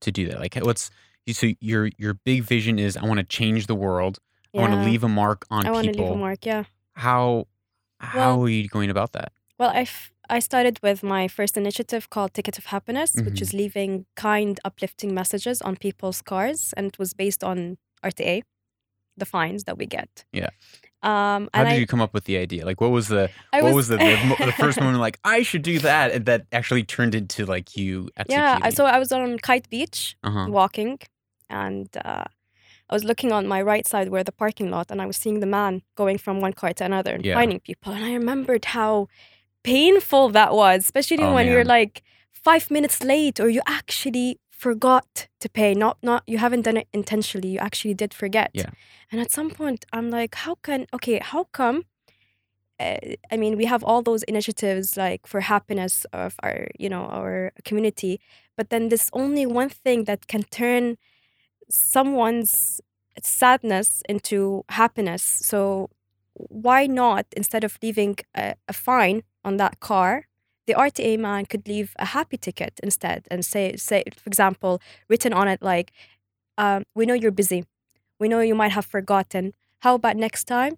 [0.01, 0.39] to do that?
[0.41, 0.89] Like, what's
[1.25, 4.19] you so your your big vision is I want to change the world.
[4.51, 4.61] Yeah.
[4.61, 6.45] I want to leave a mark on I want to leave a mark.
[6.45, 6.63] Yeah.
[6.93, 7.47] How
[7.99, 9.31] how Well- are you going about that?
[9.57, 13.41] Well, I f- I started with my first initiative called Ticket of Happiness, which Mhm.
[13.41, 18.41] is leaving kind, uplifting messages on people's cars, and it was based on RTA,
[19.17, 20.25] the fines that we get.
[20.31, 20.49] Yeah.
[21.03, 22.65] Um, How did I, you come up with the idea?
[22.65, 25.61] Like, what was the I what was the the, the first moment like I should
[25.61, 28.41] do that, and that actually turned into like you executing?
[28.43, 30.47] yeah, I- so I was on Kite Beach uh-huh.
[30.49, 30.97] walking,
[31.49, 32.23] and uh,
[32.89, 35.39] I was looking on my right side where the parking lot, and I was seeing
[35.41, 37.35] the man going from one car to another and Yeah.
[37.35, 39.07] finding people, and I remembered how
[39.65, 45.27] painful that was, especially Oh, when you're like five minutes late or you actually forgot
[45.39, 45.73] to pay.
[45.73, 47.49] Not not you haven't done it intentionally.
[47.55, 48.49] You actually did forget.
[48.53, 48.71] Yeah.
[49.11, 51.19] And at some point, I'm like, how can okay?
[51.33, 51.77] How come?
[52.79, 57.05] Uh, I mean, we have all those initiatives like for happiness of our, you know,
[57.19, 58.19] our community,
[58.57, 60.97] but then there's only one thing that can turn
[61.69, 62.81] someone's
[63.21, 65.23] sadness into happiness.
[65.23, 65.89] So
[66.33, 70.27] why not instead of leaving a, a fine on that car,
[70.67, 75.31] the RTA man could leave a happy ticket instead and say, say for example, written
[75.33, 75.91] on it like,
[76.57, 77.63] um, "We know you're busy.
[78.19, 79.53] We know you might have forgotten.
[79.83, 80.73] How about next time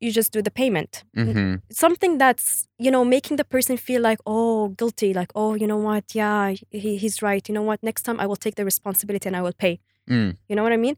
[0.00, 4.20] you just do the payment?" hmm Something that's you know making the person feel like,
[4.26, 5.10] "Oh, guilty.
[5.20, 6.04] Like, oh, you know what?
[6.14, 7.48] Yeah, he, he's right.
[7.48, 7.82] You know what?
[7.82, 10.36] Next time I will take the responsibility and I will pay." Mm.
[10.48, 10.96] You know what I mean?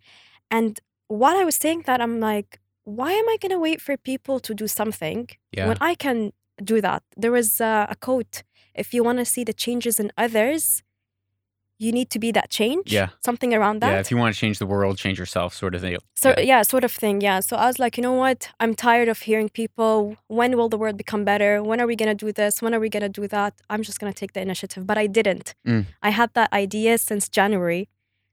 [0.51, 4.40] And while I was saying that, I'm like, why am I gonna wait for people
[4.40, 5.69] to do something Yeah.
[5.69, 7.03] when I can do that?
[7.16, 8.42] There was uh, a quote:
[8.75, 10.83] "If you want to see the changes in others,
[11.79, 13.09] you need to be that change." Yeah.
[13.25, 13.92] something around that.
[13.92, 14.01] Yeah.
[14.01, 15.97] If you want to change the world, change yourself, sort of thing.
[16.14, 16.40] So yeah.
[16.40, 16.62] yeah.
[16.62, 17.21] sort of thing.
[17.21, 17.40] Yeah.
[17.40, 18.49] So I was like, you know what?
[18.61, 20.16] I'm tired of hearing people.
[20.29, 21.62] When will the world become better?
[21.62, 22.62] When are we gonna do this?
[22.62, 23.55] When are we gonna do that?
[23.71, 24.87] I'm just gonna take the initiative.
[24.87, 25.55] But I didn't.
[25.66, 25.87] Mm.
[26.03, 27.88] I had that idea since January,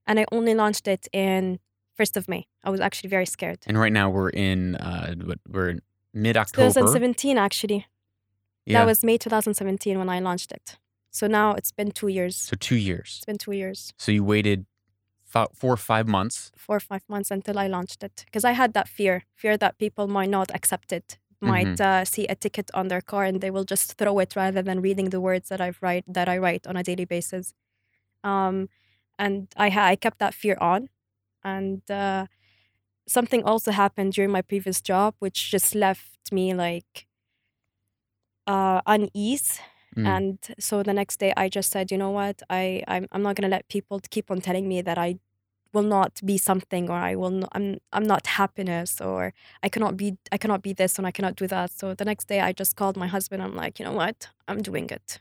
[0.08, 1.60] and I only launched it in
[1.96, 2.48] first of May.
[2.64, 3.60] I was actually very scared.
[3.68, 5.80] And right now we're in uh, what- we're
[6.14, 6.68] mid October.
[6.70, 7.86] 2017 actually.
[8.66, 8.80] Yeah.
[8.80, 10.78] That was May 2017 when I launched it.
[11.12, 12.36] So now it's been two years.
[12.38, 13.16] so two years.
[13.18, 14.66] It's been two years, So you waited
[15.54, 16.52] four or five months.
[16.58, 18.24] four or five months until I launched it.
[18.26, 22.26] Because I had that fear, fear that people might not accept it, might uh, see
[22.28, 25.20] a ticket on their car and they will just throw it rather than reading the
[25.20, 27.54] words that I've write that I write on a daily basis.
[28.24, 28.70] Um,
[29.20, 30.90] and I ha- I kept that fear on,
[31.44, 32.26] and uh,
[33.08, 37.06] something also happened during my previous job, which just left me like
[38.48, 39.60] uh, unease
[39.96, 40.08] Mm.
[40.08, 43.36] and so the next day I just said, you know what, I I'm, I'm not
[43.36, 45.20] gonna let people keep on telling me that I
[45.72, 49.96] will not be something or I will not, I'm I'm not happiness or I cannot
[49.96, 51.70] be I cannot be this and I cannot do that.
[51.80, 53.44] So the next day I just called my husband.
[53.44, 55.20] I'm like, you know what, I'm doing it.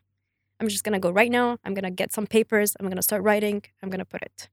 [0.59, 1.59] I'm just gonna go right now.
[1.65, 2.75] I'm gonna get some papers.
[2.81, 3.63] I'm gonna start writing.
[3.83, 4.49] I'm gonna put it,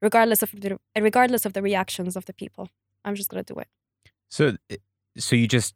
[0.00, 2.68] regardless of the regardless of the reactions of the people.
[3.04, 3.68] I'm just gonna do it.
[4.28, 4.76] So eh,
[5.18, 5.74] so you just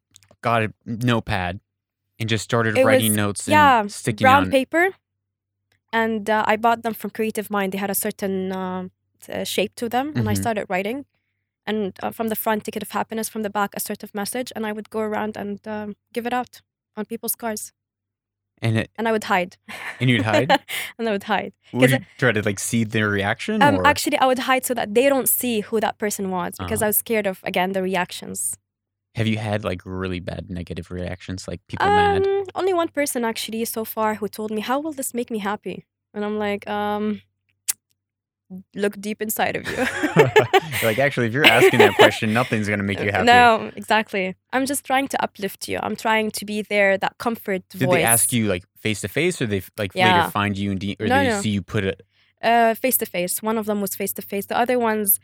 [0.49, 0.69] got a
[1.11, 1.55] notepad
[2.19, 4.51] and just started It writing was- notes and yeah, sticking brown on.
[4.59, 4.85] paper
[5.93, 8.83] and uh, i bought them from creative mind they had a certain um,
[9.35, 10.43] uh, shape to them and i Mhm.
[10.45, 10.99] started writing
[11.71, 14.73] and uh, from the front ticket of happiness from the back assertive message and i
[14.77, 16.53] would go around and um, give it out
[16.97, 17.63] on people's cars
[18.65, 19.51] and it, and i would hide
[20.01, 20.49] and you'd hide.
[20.99, 23.55] and i would hide Would you try to like see their reaction?
[23.67, 26.81] um, actually i would hide so that they don't see who that person was because
[26.81, 26.87] Uh-huh.
[26.87, 28.39] i was scared of again the reactions
[29.17, 32.27] Have you had like really bad negative reactions, like people mad?
[32.27, 35.39] um, only one person actually so far who told me how will this make me
[35.51, 37.21] happy and i'm like um
[38.75, 39.77] look deep inside of you
[40.89, 43.25] like actually, if you're asking that question, nothing's gonna make you happy.
[43.27, 44.37] No, exactly.
[44.53, 45.79] I'm just trying to uplift you.
[45.83, 47.95] I'm trying to be there, that comfort Did voice.
[47.97, 50.17] they ask you like face to face, or they like Yeah.
[50.19, 51.41] later find you and de- or No, they no.
[51.41, 52.03] see you put it?
[52.43, 53.43] Uh, face to face.
[53.43, 54.47] One of them was face to face.
[54.47, 55.19] The other ones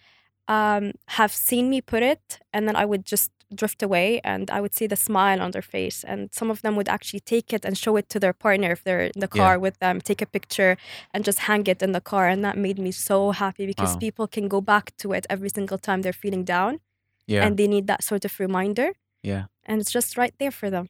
[0.49, 4.61] um, have seen me put it, and then I would just drift away, and I
[4.63, 6.05] would see the smile on their face.
[6.05, 8.83] And some of them would actually take it and show it to their partner if
[8.83, 9.43] they're in the Yeah.
[9.43, 10.77] car with them, take a picture,
[11.13, 12.29] and just hang it in the car.
[12.29, 13.99] And that made me so happy because Wow.
[13.99, 16.81] people can go back to it every single time they're feeling down,
[17.27, 18.93] Yeah, and they need that sort of reminder.
[19.23, 19.45] yeah.
[19.65, 20.89] And it's just right there for them.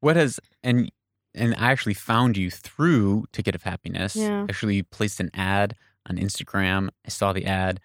[0.00, 0.90] What has and
[1.32, 4.16] and I actually found you through Ticket of Happiness.
[4.16, 4.46] Yeah.
[4.48, 5.76] Actually, you placed an ad
[6.08, 6.88] on Instagram.
[7.06, 7.78] I saw the ad.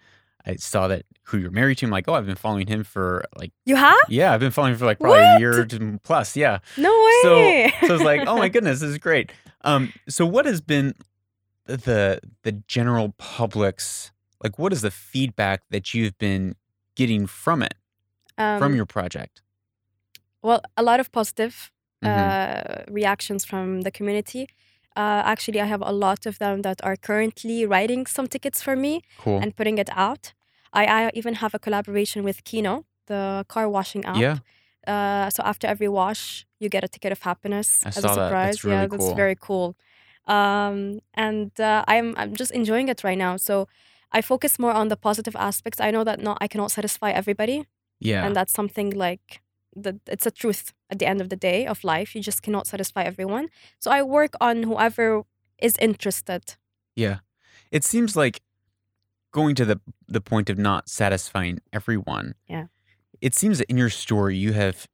[0.46, 1.86] I saw that who you're married to.
[1.86, 3.96] I'm like, oh, I've been following him for like, You have?
[4.08, 5.66] yeah, I've been following him for like probably a year
[6.04, 6.36] plus.
[6.36, 6.58] Yeah.
[6.76, 7.72] No way.
[7.80, 9.32] So, so I was like, oh my goodness, this is great.
[9.62, 10.94] Um, so what has been
[11.66, 14.58] the the general public's like?
[14.58, 16.54] What is the feedback that you've been
[16.94, 17.74] getting from it,
[18.38, 19.42] um, from your project?
[20.42, 21.72] well, a lot of positive
[22.04, 22.08] Mhm.
[22.08, 24.48] uh, reactions from the community.
[24.94, 28.76] Uh, actually, I have a lot of them that are currently writing some tickets for
[28.76, 29.38] me cool.
[29.42, 30.32] and putting it out.
[30.80, 32.72] I, I even have a collaboration with Kino,
[33.06, 34.16] the car washing app.
[34.26, 34.38] yeah.
[34.94, 38.02] Uh, so after every wash, you get a ticket of happiness I as saw a
[38.02, 38.14] that.
[38.14, 38.54] surprise.
[38.54, 39.14] That's really yeah, that's cool.
[39.22, 39.68] very cool.
[40.26, 43.36] Um, and uh, I'm I'm just enjoying it right now.
[43.36, 43.54] So
[44.12, 45.80] I focus more on the positive aspects.
[45.80, 47.58] I know that not I cannot satisfy everybody,
[48.00, 48.24] Yeah.
[48.26, 49.40] and that's something like
[49.84, 52.14] the it's a truth at the end of the day of life.
[52.14, 53.48] You just cannot satisfy everyone.
[53.78, 55.22] So I work on whoever
[55.58, 56.42] is interested.
[56.96, 57.18] Yeah.
[57.70, 58.40] It seems like
[59.36, 62.34] going to the the point of not satisfying everyone.
[62.48, 62.66] Yeah.
[63.20, 64.86] It seems that in your story you have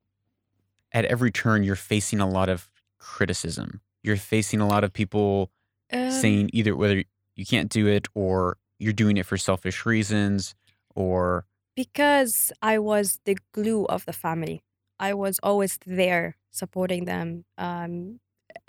[0.92, 3.80] at every turn you're facing a lot of criticism.
[4.02, 5.50] You're facing a lot of people
[5.92, 7.04] Um, saying either whether
[7.36, 10.54] you can't do it or you're doing it for selfish reasons
[10.94, 11.44] or
[11.76, 14.62] because I was the glue of the family.
[14.98, 17.44] I was always there supporting them.
[17.58, 18.20] Um,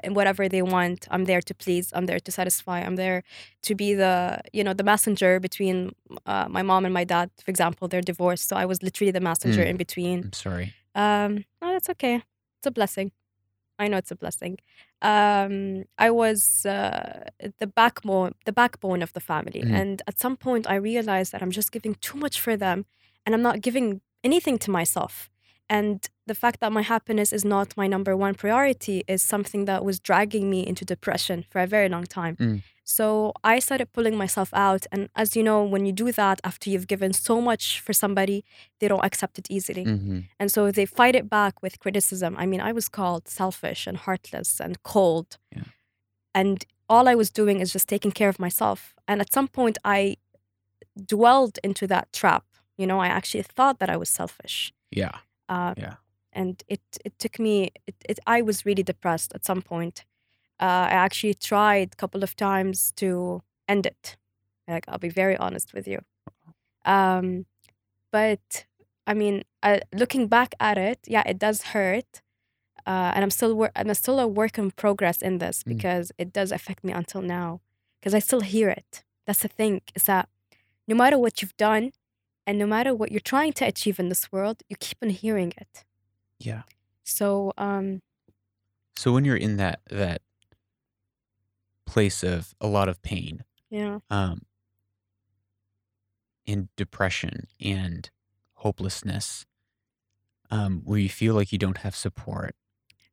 [0.10, 1.91] whatever they want, I'm there to please.
[1.95, 2.79] I'm there to satisfy.
[2.82, 3.23] I'm there
[3.67, 5.91] to be the you know the messenger between
[6.25, 7.29] uh, my mom and my dad.
[7.43, 9.69] For example, they're divorced, so I was literally the messenger Mm.
[9.71, 10.17] in between.
[10.25, 10.73] I'm sorry.
[10.95, 12.15] Um, no, that's okay.
[12.58, 13.12] It's a blessing.
[13.79, 14.58] I know it's a blessing.
[15.01, 17.25] Um, I was uh,
[17.60, 19.73] the backbone, the backbone of the family, Mhm.
[19.82, 22.86] and at some point, I realized that I'm just giving too much for them,
[23.25, 25.29] and I'm not giving anything to myself.
[25.69, 29.84] And the fact that my happiness is not my number one priority is something that
[29.84, 32.36] was dragging me into depression for a very long time.
[32.38, 32.62] Mm.
[32.86, 34.86] So I started pulling myself out.
[34.92, 38.44] And as you know, when you do that after you've given so much for somebody,
[38.80, 39.84] they don't accept it easily.
[39.84, 42.36] hmm And so they fight it back with criticism.
[42.38, 45.38] I mean, I was called selfish and heartless and cold.
[45.56, 45.64] Yeah.
[46.34, 48.94] And all I was doing is just taking care of myself.
[49.08, 50.18] And at some point, I
[51.08, 52.44] dwelled into that trap.
[52.78, 54.74] You know, I actually thought that I was selfish.
[54.92, 55.16] Yeah.
[55.50, 55.96] Uh, Yeah.
[56.34, 60.06] And it, it took me, it, it, I was really depressed at some point.
[60.60, 64.17] Uh, I actually tried a couple of times to end it.
[64.67, 66.00] Like, I'll be very honest with you.
[66.86, 67.46] Um,
[68.12, 68.65] but
[69.06, 72.22] I mean, uh, looking back at it, yeah, it does hurt.
[72.86, 75.69] Uh, and I'm still wor- I'm still a work in progress in this Mm.
[75.78, 77.62] because it does affect me until now.
[78.00, 79.04] Because I still hear it.
[79.26, 80.28] That's the thing is that
[80.88, 81.91] no matter what you've done,
[82.46, 85.54] and no matter what you're trying to achieve in this world, you keep on hearing
[85.58, 85.86] it.
[86.45, 86.63] Yeah.
[87.03, 88.01] So, um,
[88.95, 90.21] So when you're in that that
[91.86, 94.41] place of a lot of pain, yeah, um,
[96.47, 98.10] and depression and
[98.56, 99.45] hopelessness,
[100.51, 102.56] um, where you feel like you don't have support,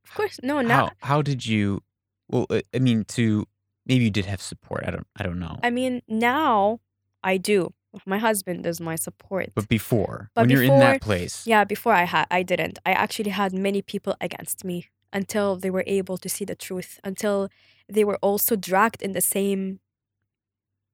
[0.04, 1.82] of course, no, now how how did you?
[2.28, 3.46] Well, I mean, to
[3.86, 4.84] maybe you did have support.
[4.86, 5.58] I don't I don't know.
[5.62, 6.80] I mean, now
[7.22, 7.72] I do.
[8.07, 9.48] My husband is my support.
[9.55, 12.79] but before, But when you're in before- that place, Yeah, before I had, I didn't.
[12.87, 17.00] I actually had many people against me until they were able to see the truth.
[17.03, 17.48] Until
[17.88, 19.81] they were also dragged in the same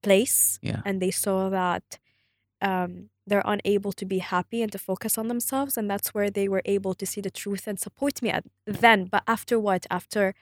[0.03, 0.81] place, Yeah.
[0.85, 1.99] and they saw that
[2.63, 6.49] um, they're unable to be happy and to focus on themselves, and that's where they
[6.49, 8.31] were able to see the truth and support me.
[8.31, 9.87] At then, but after what?
[9.91, 10.35] After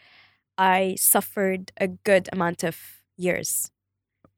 [0.57, 2.77] I suffered a good amount of
[3.17, 3.71] years.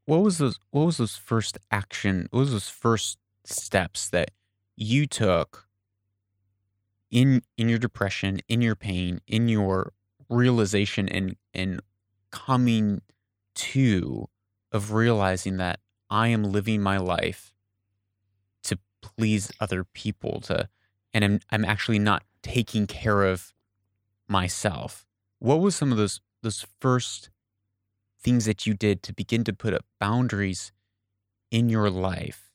[0.06, 0.58] What was those?
[0.70, 2.28] What was those first action?
[2.30, 4.30] What was those first steps that
[4.76, 5.68] you took
[7.10, 9.92] in in your depression, in your pain, in your
[10.28, 11.80] realization, and and
[12.30, 13.02] coming
[13.54, 14.28] to
[14.72, 17.52] of realizing that I am living my life
[18.64, 20.68] to please other people to
[21.12, 23.52] and I'm I'm actually not taking care of
[24.28, 25.06] myself.
[25.38, 27.30] What was some of those those first
[28.26, 30.72] things that you did to begin to put up boundaries
[31.50, 32.52] in your life?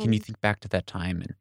[0.00, 1.36] Can you Um, think back to that time and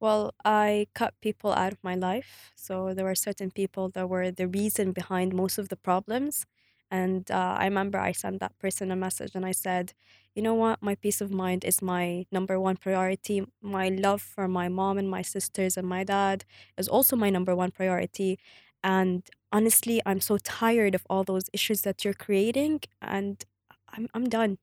[0.00, 2.52] Well, I cut people out of my life.
[2.54, 6.46] So there were certain people that were the reason behind most of the problems.
[6.90, 9.92] And uh, I remember I sent that person a message and I said,
[10.34, 10.82] you know what?
[10.82, 13.42] My peace of mind is my number one priority.
[13.60, 16.44] My love for my mom and my sisters and my dad
[16.78, 18.38] is also my number one priority.
[18.82, 22.80] And honestly, I'm so tired of all those issues that you're creating.
[23.02, 23.44] And
[23.90, 24.58] I'm, I'm done.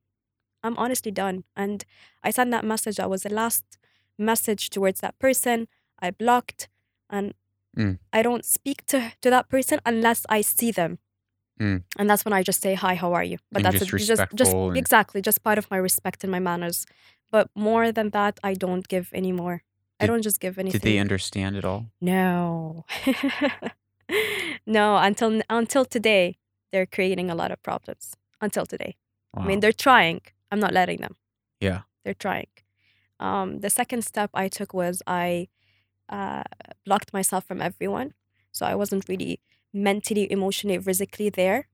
[0.64, 1.44] I'm honestly done.
[1.56, 1.84] And
[2.24, 2.96] I sent that message.
[2.98, 3.64] That was the last
[4.18, 5.68] message towards that person.
[6.00, 6.70] I blocked,
[7.10, 7.34] and
[7.78, 8.00] Mm.
[8.14, 10.98] I don't speak to to that person unless I see them.
[11.60, 11.84] Mm.
[12.00, 13.38] And that's when I just say hi, how are you?
[13.52, 16.32] But And that's just a- just just and- exactly just part of my respect and
[16.32, 16.86] my manners.
[17.32, 19.64] But more than that, I don't give anymore.
[20.00, 20.80] I don't just give anything.
[20.80, 21.88] did they understand at all?
[22.00, 22.86] No.
[24.66, 26.38] no, until until today,
[26.72, 28.16] they're creating a lot of problems.
[28.42, 28.96] Until today.
[29.34, 29.44] Wow.
[29.44, 30.22] I mean, they're trying.
[30.52, 31.16] I'm not letting them.
[31.60, 31.82] Yeah.
[32.04, 32.48] They're trying.
[33.20, 35.48] Um, the second step I took was I
[36.10, 36.44] uh,
[36.86, 38.14] blocked myself from everyone.
[38.52, 39.40] So I wasn't really
[39.74, 41.68] mentally, emotionally, physically there.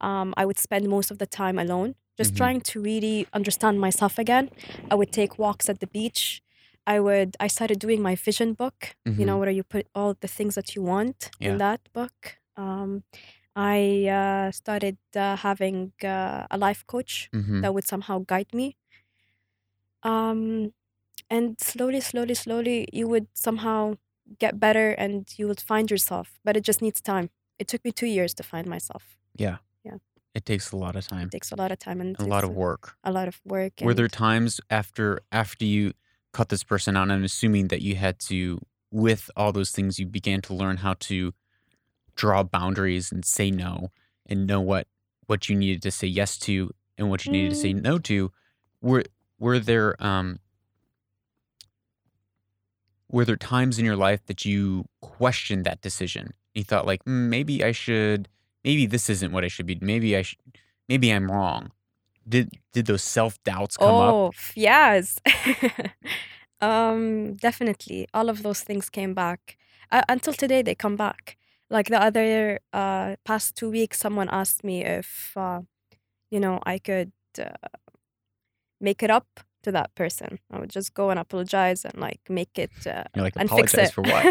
[0.00, 2.36] Um, I would spend most of the time alone, just Mhm.
[2.36, 4.50] trying to really understand myself again.
[4.90, 6.42] I would take walks at the beach.
[6.86, 7.36] I would.
[7.40, 8.96] I started doing my vision book.
[9.06, 9.40] You know, Mhm.
[9.40, 11.52] where you put all the things that you want Yeah.
[11.52, 12.38] in that book.
[12.56, 13.02] Um,
[13.56, 17.62] I uh, started uh, having uh, a life coach Mhm.
[17.62, 18.76] that would somehow guide me.
[20.02, 20.72] Um,
[21.30, 23.96] and slowly, slowly, slowly, you would somehow
[24.38, 26.38] get better and you would find yourself.
[26.44, 27.30] But it just needs time.
[27.58, 29.16] It took me two years to find myself.
[29.36, 29.58] Yeah.
[29.84, 29.98] Yeah.
[30.34, 32.30] It takes a lot of time It takes a lot of time and and a
[32.30, 32.96] lot of work.
[33.04, 33.72] a lot of work.
[33.80, 35.92] Were there times after after you
[36.36, 37.10] cut this person out?
[37.10, 40.94] I'm assuming that you had to, with all those things, you began to learn how
[41.08, 41.32] to
[42.14, 43.90] draw boundaries and say no,
[44.26, 44.86] and know what
[45.28, 47.82] what you needed to say yes to and what you needed to say Mm.
[47.82, 48.30] no to.
[48.80, 49.04] Were
[49.38, 50.38] were there um
[53.10, 56.32] were there times in your life that you questioned that decision?
[56.54, 58.28] You thought like "Mm, maybe I should,
[58.64, 59.78] maybe this isn't what I should be.
[59.80, 60.38] Maybe I should,
[60.88, 61.70] maybe I'm wrong.
[62.28, 64.14] Did did those self doubts come up?
[64.14, 65.18] Oh, yes.
[66.60, 68.06] um, definitely.
[68.14, 69.56] All of those things came back.
[69.92, 71.36] Uh, until today, they come back.
[71.70, 75.62] Like the other uh, past two weeks, someone asked me if, uh,
[76.30, 77.68] you know, I could uh,
[78.80, 80.38] make it up to that person.
[80.52, 83.92] I would just go and apologize and like make it uh, like, and fix it.
[83.92, 84.24] for what?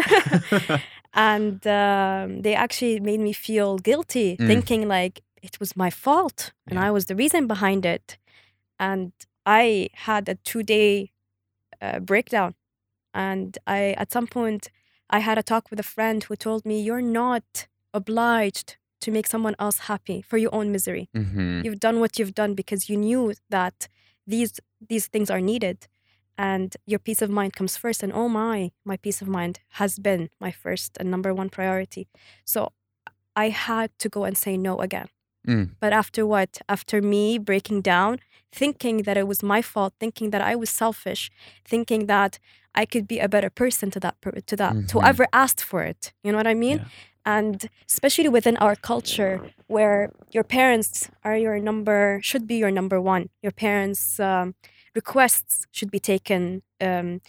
[1.14, 4.46] and um, they actually made me feel guilty, Mm.
[4.46, 6.88] thinking like it was my fault and Yeah.
[6.88, 8.18] I was the reason behind it.
[8.78, 9.12] And
[9.44, 11.12] I had a two day
[11.80, 12.54] uh, breakdown.
[13.14, 14.70] And I, at some point,
[15.10, 19.26] I had a talk with a friend who told me, You're not obliged to make
[19.26, 21.08] someone else happy for your own misery.
[21.14, 23.88] hmm You've done what you've done because you knew that
[24.26, 24.52] these
[24.90, 25.78] these things are needed
[26.38, 29.98] and your peace of mind comes first and oh my my peace of mind has
[29.98, 32.04] been my first and number one priority
[32.44, 32.72] so
[33.44, 35.08] i had to go and say no again
[35.48, 35.66] Mm.
[35.80, 38.18] but after what after me breaking down
[38.52, 41.30] thinking that it was my fault thinking that i was selfish
[41.64, 42.38] thinking that
[42.74, 44.14] i could be a better person to that
[44.46, 44.90] to that to Mhm.
[44.92, 46.88] whoever asked for it you know what i mean Yeah.
[47.38, 52.98] and especially within our culture where your parents are your number should be your number
[53.00, 54.54] one your parents um,
[54.94, 57.20] requests should be taken um,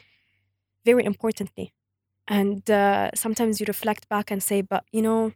[0.85, 1.73] very importantly
[2.27, 5.31] and uh, sometimes you reflect back and say but you know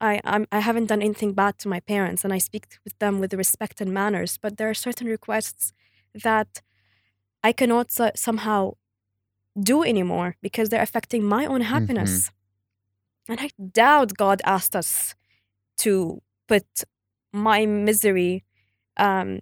[0.00, 3.20] I, I'm, I haven't done anything bad to my parents and i speak with them
[3.20, 5.72] with respect and manners but there are certain requests
[6.14, 6.62] that
[7.42, 8.72] i cannot so- somehow
[9.60, 12.30] do anymore because they're affecting my own happiness.
[13.28, 15.14] And i doubt god asked us
[15.78, 16.66] to put
[17.32, 18.44] my misery
[18.96, 19.40] um,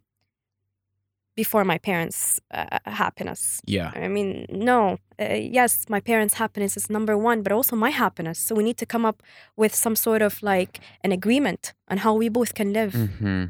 [1.35, 3.61] before my parents' uh, happiness.
[3.67, 3.91] Yeah.
[3.95, 4.99] I mean, no.
[5.19, 8.39] Uh, yes, my parents' happiness is number one, but also my happiness.
[8.39, 9.23] So we need to come up
[9.57, 12.93] with some sort of like an agreement on how we both can live.
[12.95, 13.45] hmm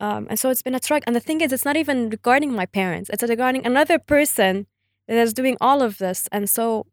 [0.00, 1.04] Um, and so it's been a struggle.
[1.06, 4.66] And the thing is, it's not even regarding my parents, it's regarding another person
[5.06, 6.28] that is doing all of this.
[6.32, 6.86] And so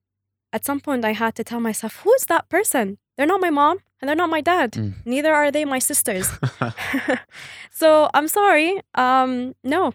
[0.53, 2.97] at some point, I had to tell myself, who is that person?
[3.15, 4.71] They're not my mom and they're not my dad.
[4.73, 4.93] Mm.
[5.05, 6.29] Neither are they my sisters.
[7.71, 8.81] so I'm sorry.
[8.95, 9.93] Um, no,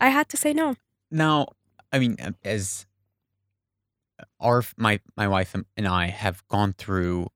[0.00, 0.76] I had to say no.
[1.10, 1.46] now,
[1.92, 2.86] I mean, as
[4.40, 7.28] our my my wife and I have gone through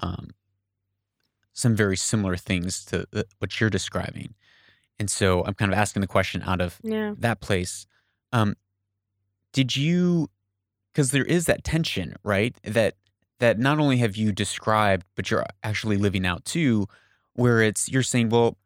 [0.00, 0.30] um,
[1.52, 3.06] some very similar things to
[3.38, 4.34] what you're describing,
[4.98, 7.14] and so I'm kind of asking the question out of Yeah.
[7.18, 7.86] that place.
[8.32, 8.56] Um,
[9.52, 10.28] did you?
[10.92, 12.54] Because there is that tension, right?
[12.64, 12.94] That
[13.40, 16.86] that not only have you described, but you're actually living out too,
[17.34, 18.56] where it's you're saying, well,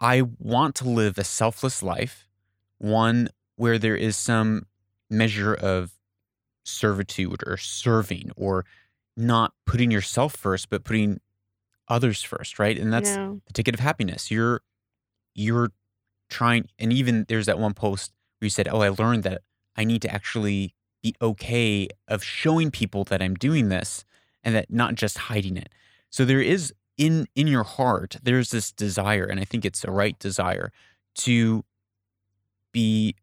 [0.00, 2.26] I want to live a selfless life,
[2.78, 4.66] one where there is some
[5.10, 5.92] measure of
[6.64, 8.64] servitude or serving or
[9.16, 11.20] not putting yourself first, but putting
[11.88, 12.78] others first, right?
[12.78, 14.30] And that's the ticket of happiness.
[14.30, 14.62] You're
[15.34, 15.72] you're
[16.28, 19.42] trying and even there's that one post where you said, Oh, I learned that
[19.76, 24.04] I need to actually be okay of showing people that I'm doing this
[24.44, 25.68] and that not just hiding it.
[26.10, 29.90] So there is in in your heart, there's this desire, and I think it's a
[29.90, 30.72] right desire
[31.16, 31.64] to
[32.72, 33.14] be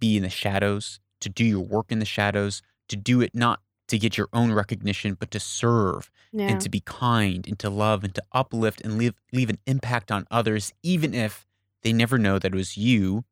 [0.00, 3.60] be in the shadows, to do your work in the shadows, to do it not
[3.88, 6.48] to get your own recognition, but to serve Yeah.
[6.48, 10.12] and to be kind and to love and to uplift and leave leave an impact
[10.12, 11.46] on others, even if
[11.82, 13.24] they never know that it was you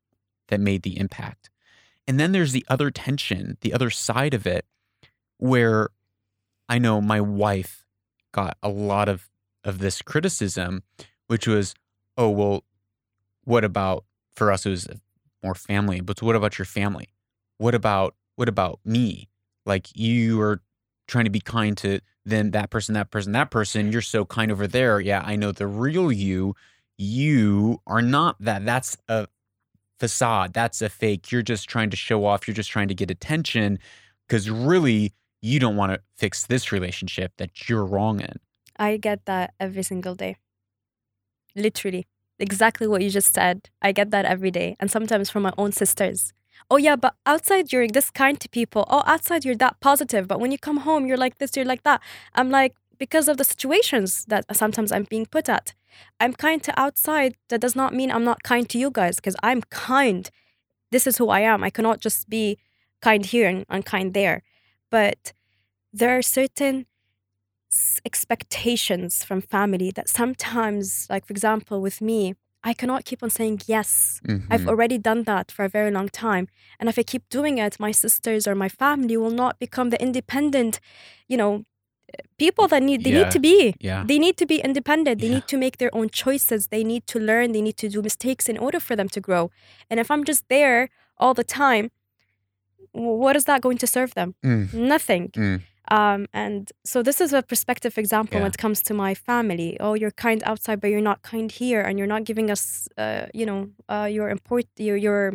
[0.49, 1.51] that made the impact.
[2.09, 4.65] And then there's the other tension, the other side of it,
[5.39, 5.91] where
[6.69, 7.85] I know my wife
[8.33, 9.29] got a lot of
[9.65, 10.83] of this criticism,
[11.27, 11.75] which was,
[12.17, 12.65] oh well,
[13.45, 14.05] what about
[14.35, 14.89] for us it was
[15.43, 17.09] more family, but what about your family?
[17.59, 19.29] What about what about me?
[19.65, 20.63] Like you are
[21.09, 23.93] trying to be kind to then that person, that person, that person.
[23.93, 25.01] You're so kind over there.
[25.01, 26.55] Yeah, I know the real you.
[26.99, 28.65] You are not that.
[28.65, 29.29] That's a
[29.99, 30.53] facade.
[30.53, 31.31] That's a fake.
[31.31, 32.47] You're just trying to show off.
[32.47, 33.79] You're just trying to get attention
[34.27, 35.13] because really
[35.47, 38.37] you don't want to fix this relationship that you're wrong in.
[38.77, 40.37] I get that every single day.
[41.55, 42.07] Literally.
[42.39, 43.71] Exactly what you just said.
[43.81, 44.77] I get that every day.
[44.79, 46.33] And sometimes from my own sisters.
[46.71, 48.85] Oh, yeah, but outside you're this kind to people.
[48.89, 50.27] Oh, outside you're that positive.
[50.27, 52.01] But when you come home, you're like this, you're like that.
[52.35, 55.75] I'm like, because of the situations that sometimes I'm being put at.
[56.19, 57.37] I'm kind to outside.
[57.49, 60.29] That does not mean I'm not kind to you guys because I'm kind.
[60.91, 61.63] This is who I am.
[61.63, 62.59] I cannot just be
[63.01, 64.43] kind here and unkind there.
[64.91, 65.33] But
[66.01, 66.77] there are certain
[68.05, 72.35] expectations from family that sometimes, like for example, with me,
[72.71, 74.21] I cannot keep on saying yes.
[74.51, 74.69] I've Mhm.
[74.73, 76.45] already done that for a very long time.
[76.79, 80.01] And if I keep doing it, my sisters or my family will not become the
[80.07, 80.81] independent,
[81.29, 81.65] you know,
[82.39, 83.19] people that need they Yeah.
[83.25, 83.59] need to be.
[83.89, 84.05] Yeah.
[84.11, 85.21] They need to be independent.
[85.21, 85.37] They Yeah.
[85.37, 86.69] need to make their own choices.
[86.69, 87.53] They need to learn.
[87.53, 89.51] They need to do mistakes in order for them to grow.
[89.91, 90.89] And if I'm just there
[91.23, 91.91] all the time,
[92.93, 94.35] what is that going to serve them?
[94.43, 95.31] Mm, Nothing.
[95.37, 95.61] mm.
[95.91, 98.43] Um, and so this is a perspective example Yeah.
[98.45, 99.77] when it comes to my family.
[99.81, 103.27] Oh, you're kind outside, but you're not kind here, and you're not giving us, uh,
[103.35, 105.35] you know, uh, your import, your your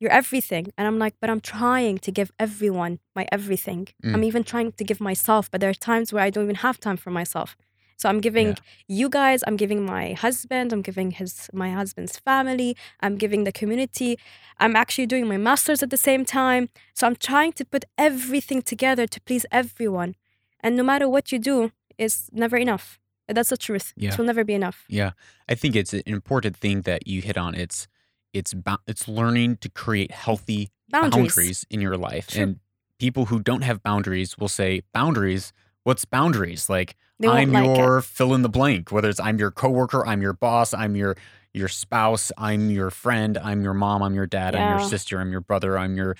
[0.00, 0.66] your everything.
[0.76, 3.88] And I'm like, but I'm trying to give everyone my everything.
[4.12, 4.24] I'm Mm.
[4.26, 6.96] even trying to give myself, but there are times where I don't even have time
[6.98, 7.56] for myself.
[7.96, 8.54] So I'm giving Yeah.
[8.88, 13.52] you guys, I'm giving my husband, I'm giving his my husband's family, I'm giving the
[13.52, 14.18] community.
[14.58, 16.68] I'm actually doing my masters at the same time.
[16.94, 20.14] So I'm trying to put everything together to please everyone.
[20.60, 22.98] And no matter what you do, it's never enough.
[23.28, 23.92] That's the truth.
[23.96, 24.10] Yeah.
[24.12, 24.84] It will never be enough.
[24.88, 25.10] Yeah,
[25.48, 27.54] I think it's an important thing that you hit on.
[27.54, 27.88] It's
[28.32, 28.54] it's
[28.86, 31.34] it's learning to create healthy Boundaries.
[31.34, 32.28] boundaries in your life.
[32.28, 32.42] True.
[32.42, 32.60] And
[32.98, 35.52] people who don't have boundaries will say, "Boundaries?
[35.84, 36.94] What's boundaries?" Like
[37.24, 37.78] I'm like it.
[37.78, 38.92] your fill in the blank.
[38.92, 41.16] Whether it's I'm your coworker, I'm your boss, I'm your
[41.54, 45.30] your spouse, I'm your friend, I'm your mom, I'm your dad, I'm your sister, I'm
[45.30, 46.16] your brother, I'm your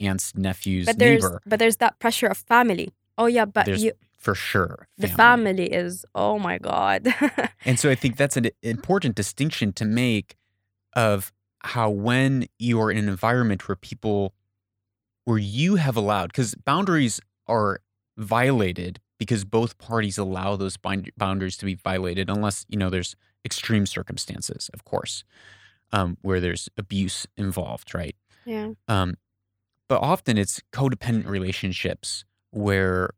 [0.00, 1.40] aunt's nephew's But there's neighbor.
[1.46, 2.92] but there's that pressure of family.
[3.16, 7.14] Oh yeah, but There's you For sure, the family is oh my god.
[7.64, 10.36] And so I think that's an important distinction to make
[10.94, 14.34] of how when you are in an environment where people,
[15.24, 17.80] where you have allowed, because boundaries are
[18.18, 23.16] violated because both parties allow those bind- boundaries to be violated, unless, you know, there's
[23.44, 25.24] extreme circumstances, of course,
[25.92, 28.16] um, where there's abuse involved, right?
[28.44, 28.70] yeah.
[28.88, 29.16] Um,
[29.88, 33.10] but often it's codependent relationships where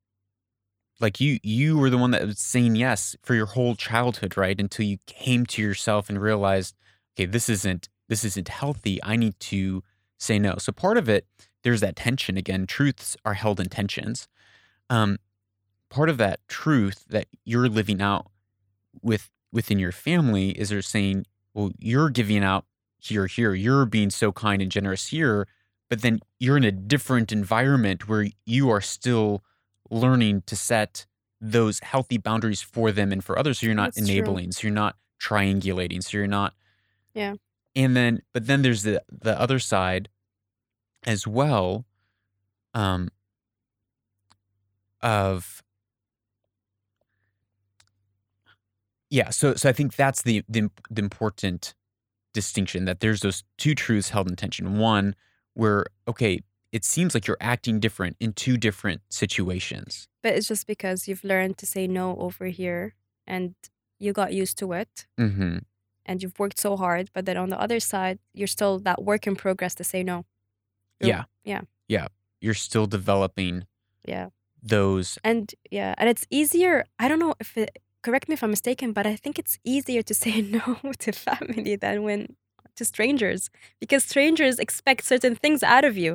[1.01, 4.59] like you you were the one that was saying yes for your whole childhood right?
[4.59, 6.74] Until you came to yourself and realized
[7.14, 9.03] okay this isn't this isn't healthy.
[9.03, 9.82] I need to
[10.18, 10.57] say no.
[10.59, 11.26] So part of it
[11.62, 12.36] there's that tension.
[12.36, 14.28] Again truths are held in tensions.
[14.90, 15.18] Um
[15.97, 18.26] part of that truth that you're living out
[19.03, 21.24] with within your family is they're saying
[21.55, 22.64] well you're giving out
[22.99, 25.47] here here you're being so kind and generous here
[25.88, 29.42] but then you're in a different environment where you are still
[29.90, 31.07] learning to set
[31.40, 34.16] those healthy boundaries for them and for others so you're not That's true.
[34.16, 36.53] enabling so you're not triangulating so you're not
[37.14, 37.34] Yeah.
[37.74, 40.09] and then but then there's the the other side
[41.05, 41.86] as well
[42.74, 43.09] um
[45.03, 45.62] of
[49.11, 51.74] yeah so so i think that's the the, the important
[52.34, 55.14] distinction that there's those two truths held in tension one
[55.54, 56.40] where okay
[56.72, 61.24] it seems like you're acting different in two different situations But it's just because you've
[61.24, 62.94] learned to say no over here
[63.26, 63.54] and
[63.98, 65.59] you got used to it mm-hmm.
[66.04, 69.26] and you've worked so hard, but then on the other side, you're still that work
[69.26, 70.24] in progress to say no.
[71.00, 71.62] You're- yeah yeah.
[71.88, 72.09] yeah
[72.40, 73.64] you're still developing
[74.04, 74.28] Yeah.
[74.62, 76.84] those And yeah, and it's easier.
[76.98, 77.70] I don't know if it,
[78.07, 80.64] correct me if I'm mistaken, but I think it's easier to say no
[81.04, 82.20] to family than when
[82.78, 83.42] to strangers
[83.82, 86.12] because strangers expect certain things out of you.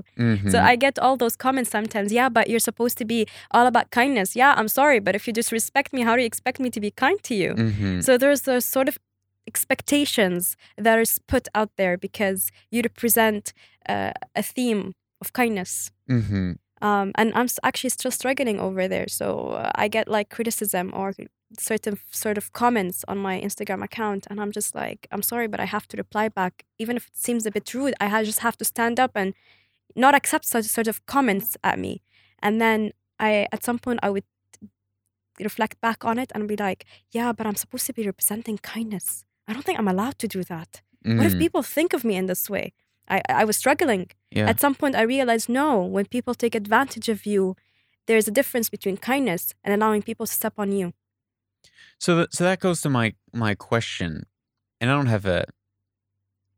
[0.53, 0.71] So Mhm.
[0.71, 2.09] I get all those comments sometimes.
[2.19, 3.19] Yeah, but you're supposed to be
[3.55, 4.29] all about kindness.
[4.41, 6.91] Yeah, I'm sorry, but if you disrespect me, how do you expect me to be
[7.05, 7.51] kind to you?
[7.55, 8.03] Mhm.
[8.05, 8.95] So there's those sort of
[9.51, 12.39] expectations that are put out there because
[12.73, 13.53] you represent
[13.93, 14.83] uh, a theme
[15.21, 15.91] of kindness.
[16.09, 16.57] Mhm.
[16.81, 19.07] Um, and I'm actually still struggling over there.
[19.07, 19.27] So
[19.83, 21.13] I get like criticism or
[21.59, 25.59] certain sort of comments on my Instagram account, and I'm just like, I'm sorry, but
[25.59, 27.93] I have to reply back, even if it seems a bit rude.
[27.99, 29.33] I just have to stand up and
[29.95, 32.01] not accept such sort of comments at me.
[32.41, 34.23] And then I, at some point, I would
[35.39, 39.25] reflect back on it and be like, yeah, but I'm supposed to be representing kindness.
[39.47, 40.81] I don't think I'm allowed to do that.
[41.03, 41.39] What if Mm.
[41.39, 42.73] people think of me in this way?
[43.09, 44.11] I, I was struggling.
[44.29, 47.55] yeah At some point, I realized no, when people take advantage of you,
[48.07, 50.93] there's a difference between kindness and allowing people to step on you.
[52.01, 54.25] So that so that goes to my my question,
[54.81, 55.45] and I don't have a.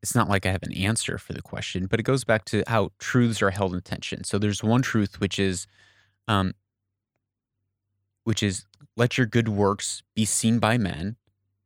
[0.02, 2.64] It's not like I have an answer for the question, but it goes back to
[2.68, 4.24] how truths are held in tension.
[4.26, 5.66] So there's one truth which is,
[6.28, 6.54] um,
[8.26, 8.66] which is
[8.98, 11.16] let your good works be seen by men,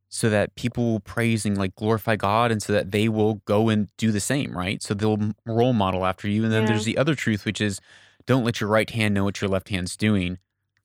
[0.10, 3.70] so that people will praise and like glorify God, and so that they will go
[3.70, 4.84] and do the same, right?
[4.84, 6.44] So they'll role model after you.
[6.44, 6.68] And then Yeah.
[6.68, 7.82] there's the other truth, which is,
[8.28, 10.40] don't let your right hand know what your left hand's doing.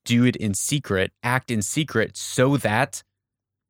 [0.05, 3.03] Do it in secret, act in secret, so that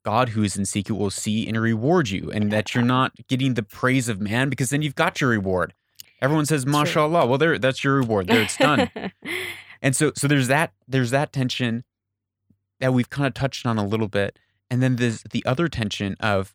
[0.04, 3.54] God, who is in secret, will see and reward you, and that you're not getting
[3.54, 5.74] the praise of man, because then you've got your reward.
[6.20, 6.64] Everyone says.
[6.64, 8.28] "Mashallah." Well, there, that's your reward.
[8.28, 8.90] There, it's done.
[9.82, 11.84] And so so there's that there's that tension
[12.80, 14.38] that we've kind of touched on a little bit.
[14.70, 16.54] And then there's the other tension of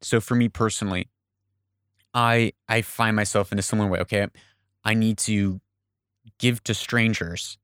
[0.00, 1.08] so for me personally,
[2.14, 3.98] I I find myself in a similar way.
[3.98, 4.28] Okay.
[4.84, 5.60] I need to
[6.38, 7.58] give to strangers,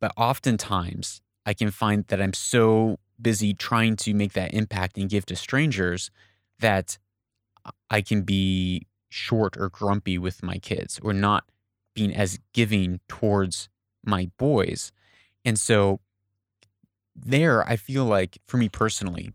[0.00, 5.08] but oftentimes I can find that I'm so busy trying to make that impact and
[5.08, 6.10] give to strangers
[6.58, 6.98] that
[7.90, 11.44] I can be short or grumpy with my kids or not
[11.94, 13.68] being as giving towards
[14.04, 14.92] my boys.
[15.44, 16.00] And so
[17.14, 19.32] there I feel like for me personally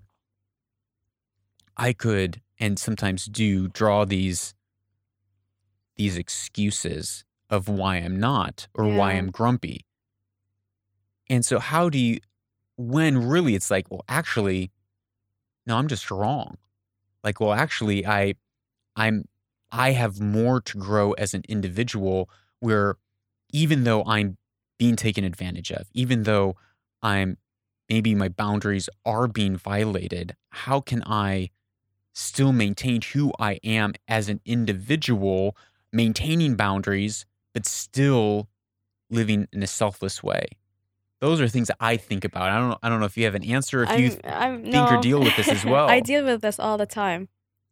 [1.78, 4.53] I could and sometimes do draw these
[5.95, 9.86] these excuses of why I'm not or why I'm grumpy.
[11.30, 12.19] And so how do you
[12.77, 14.71] when really it's like, well actually
[15.67, 16.57] no, I'm just wrong.
[17.23, 18.36] Like, well actually I
[18.95, 19.25] I'm
[19.71, 22.30] I have more to grow as an individual
[22.61, 22.97] where
[23.53, 24.38] even though I'm
[24.80, 26.57] being taken advantage of, even though
[27.03, 27.38] I'm
[27.89, 31.51] maybe my boundaries are being violated, how can I
[32.13, 35.57] still maintain who I am as an individual,
[35.93, 38.49] maintaining boundaries, but still
[39.11, 40.47] living in a selfless way?
[41.22, 42.49] Those are things that I think about.
[42.49, 44.72] I don't know, I don't know if you have an answer, if you I'm, I'm
[44.72, 45.89] think or deal with this as well.
[45.89, 47.28] I deal with this all the time,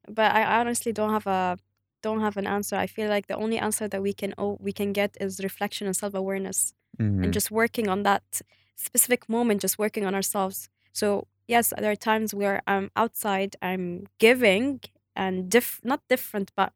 [0.08, 1.58] but I honestly don't have a
[2.04, 2.76] don't have an answer.
[2.76, 5.88] I feel like the only answer that we can oh, we can get is reflection
[5.88, 6.74] and self awareness,
[7.22, 7.34] and Mhm.
[7.34, 8.42] just working on that
[8.76, 10.70] specific moment, just working on ourselves.
[10.94, 14.82] So yes, there are times where I'm outside, I'm giving
[15.16, 16.74] and diff not different, but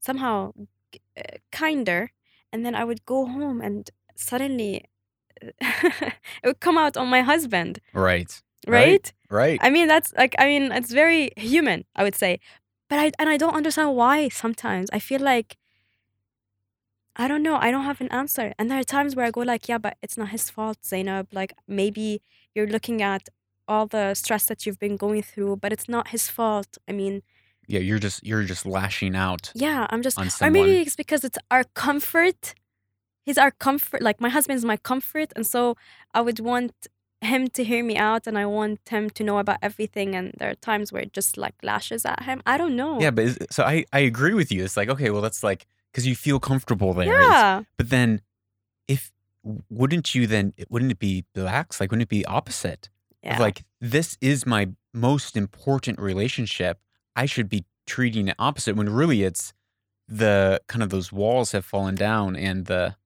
[0.00, 0.52] somehow
[0.92, 2.10] g- uh, kinder,
[2.52, 4.84] and then I would go home and suddenly
[5.60, 6.14] it
[6.44, 8.42] would come out on my husband, Right.
[8.66, 9.12] right?
[9.30, 9.58] Right.
[9.62, 12.38] I mean, that's like, I mean, it's very human, I would say.
[12.88, 14.88] But I, and I don't understand why sometimes.
[14.92, 15.56] I feel like,
[17.16, 18.52] I don't know, I don't have an answer.
[18.58, 21.28] And there are times where I go, like, yeah, but it's not his fault, Zainab.
[21.32, 22.22] Like, maybe
[22.54, 23.28] you're looking at
[23.68, 26.78] all the stress that you've been going through, but it's not his fault.
[26.88, 27.22] I mean,
[27.68, 31.38] Yeah, you're just you're just lashing out yeah, I'm just, or maybe it's because it's
[31.50, 32.54] our comfort.
[33.24, 34.02] He's our comfort.
[34.02, 35.32] Like, my husband is my comfort.
[35.36, 35.76] And so
[36.14, 36.72] I would want
[37.20, 40.14] him to hear me out and I want him to know about everything.
[40.16, 42.42] And there are times where it just like lashes at him.
[42.46, 43.00] I don't know.
[43.00, 44.64] Yeah, but is, so I I agree with you.
[44.64, 47.04] It's like okay, well that's like because you feel comfortable there.
[47.06, 47.62] It's- Yeah.
[47.76, 48.22] but then,
[48.88, 49.12] if
[49.70, 51.80] wouldn't you then wouldn't it be relaxed?
[51.80, 52.90] Like wouldn't it be opposite?
[53.22, 53.38] Yeah.
[53.38, 56.80] Like this is my most important relationship.
[57.14, 59.52] I should be treating it opposite when really it's
[60.08, 62.96] the kind of those walls have fallen down and the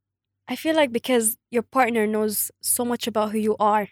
[0.49, 3.89] I feel like because your partner knows so much about who you are,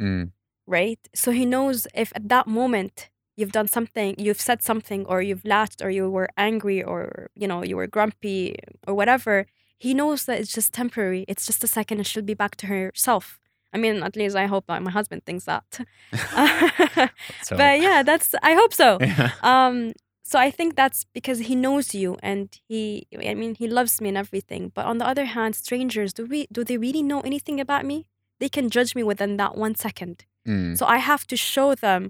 [0.00, 0.30] mm,
[0.66, 0.98] right?
[1.14, 5.44] So he knows if at that moment you've done something, you've said something, or you've
[5.44, 8.56] laughed, or you were angry, or you know you were grumpy,
[8.86, 9.46] or whatever.
[9.78, 11.24] He knows that it's just temporary.
[11.28, 13.38] It's just a second, and she'll be back to herself.
[13.72, 15.64] I mean, at least I hope that my husband thinks that.
[17.42, 18.34] so but yeah, that's.
[18.42, 18.98] I hope so.
[19.00, 19.32] yeah.
[19.42, 19.92] Um,
[20.30, 24.08] so I think that's because he knows you and he I mean he loves me
[24.12, 24.62] and everything.
[24.76, 27.98] But on the other hand, strangers, do we do they really know anything about me?
[28.40, 30.16] They can judge me within that one second.
[30.46, 32.02] Mm, So I have to show them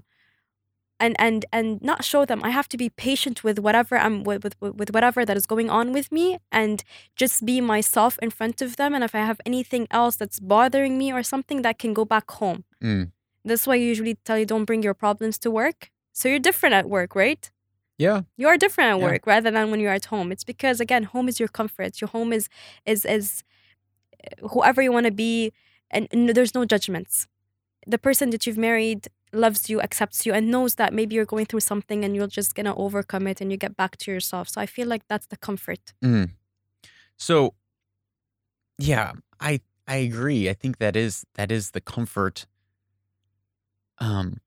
[0.99, 2.39] and and and not show them.
[2.43, 5.69] I have to be patient with whatever I'm with with, with whatever that is going
[5.69, 6.83] on with me and
[7.21, 8.93] just be myself in front of them.
[8.95, 12.27] And if I have anything else that's bothering me or something that can go back
[12.41, 12.63] home.
[12.83, 13.11] mm.
[13.45, 15.79] That's why I usually tell you don't bring your problems to work.
[16.11, 17.49] So you're different at work, right?
[18.05, 18.21] Yeah.
[18.41, 19.05] you are different at Yeah.
[19.09, 22.09] work rather than when you're at home it's because again home is your comfort your
[22.17, 22.45] home is
[22.85, 23.43] is is
[24.25, 25.51] uh, whoever you want to be
[25.95, 27.27] and, and there's no judgments
[27.93, 29.01] the person that you've married
[29.45, 32.51] loves you accepts you and knows that maybe you're going through something and you're just
[32.55, 35.37] gonna overcome it and you get back to yourself so i feel like that's the
[35.47, 36.27] comfort Mm.
[37.21, 37.53] So,
[38.77, 40.49] yeah, I I agree.
[40.49, 42.45] I think that is that is the comfort.
[43.99, 44.37] Um,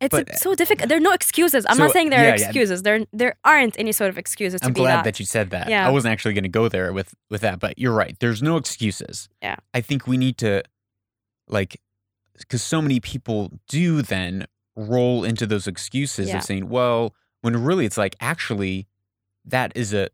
[0.00, 2.38] it's But, so difficult there are no excuses i'm so, not saying there yeah, are
[2.38, 2.44] yeah.
[2.46, 5.04] excuses there there aren't any sort of excuses to I'm glad that.
[5.04, 5.68] that you said that.
[5.68, 5.86] Yeah.
[5.86, 8.16] I wasn't actually going to go there with with that, but you're right.
[8.20, 9.28] There's no excuses.
[9.42, 9.56] Yeah.
[9.74, 10.62] I think we need to,
[11.48, 11.80] like,
[12.38, 14.46] because so many people do then
[14.76, 16.38] roll into those excuses Yeah.
[16.38, 18.86] of saying, well, when really it's like actually,
[19.44, 20.08] that is a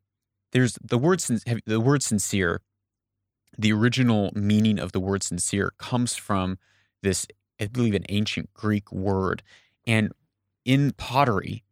[0.53, 1.21] there's the word
[1.67, 2.61] the word sincere.
[3.57, 6.59] The original meaning of the word sincere comes from
[7.03, 7.27] this,
[7.61, 9.43] I believe, an ancient Greek word,
[9.87, 10.13] and
[10.65, 11.65] in pottery,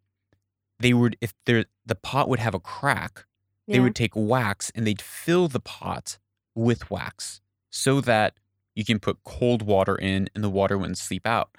[0.78, 3.26] they would if there the pot would have a crack,
[3.66, 6.18] they would take wax and they'd fill the pot
[6.54, 7.40] with wax
[7.70, 8.34] so that
[8.74, 11.50] you can put cold water in and the water wouldn't sleep out.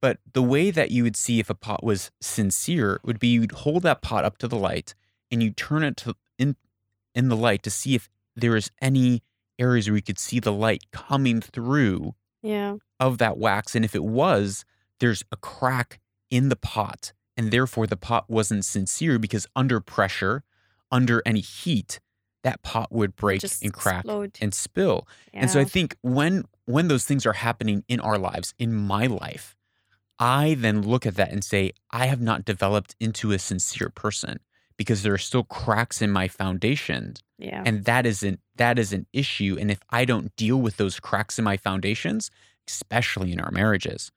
[0.00, 3.52] But the way that you would see if a pot was sincere would be you'd
[3.52, 4.94] hold that pot up to the light
[5.30, 6.56] and you turn it to in
[7.14, 9.22] in the light to see if there is any
[9.58, 13.74] areas where you could see the light coming through yeah of that wax.
[13.74, 14.64] And if it was,
[15.00, 17.12] there's a crack in the pot.
[17.36, 20.42] And therefore, the pot wasn't sincere because under pressure,
[20.90, 22.00] under any heat,
[22.42, 24.38] that pot would break just and crack explode.
[24.40, 25.06] and spill.
[25.32, 29.06] And so I think when when those things are happening in our lives, in my
[29.06, 29.56] life,
[30.18, 34.40] I then look at that and say, I have not developed into a sincere person
[34.76, 37.62] because there are still cracks in my foundation Yeah.
[37.64, 41.38] and that isn't that is an issue and if i don't deal with those cracks
[41.38, 42.30] in my foundations
[42.66, 44.10] especially in our marriages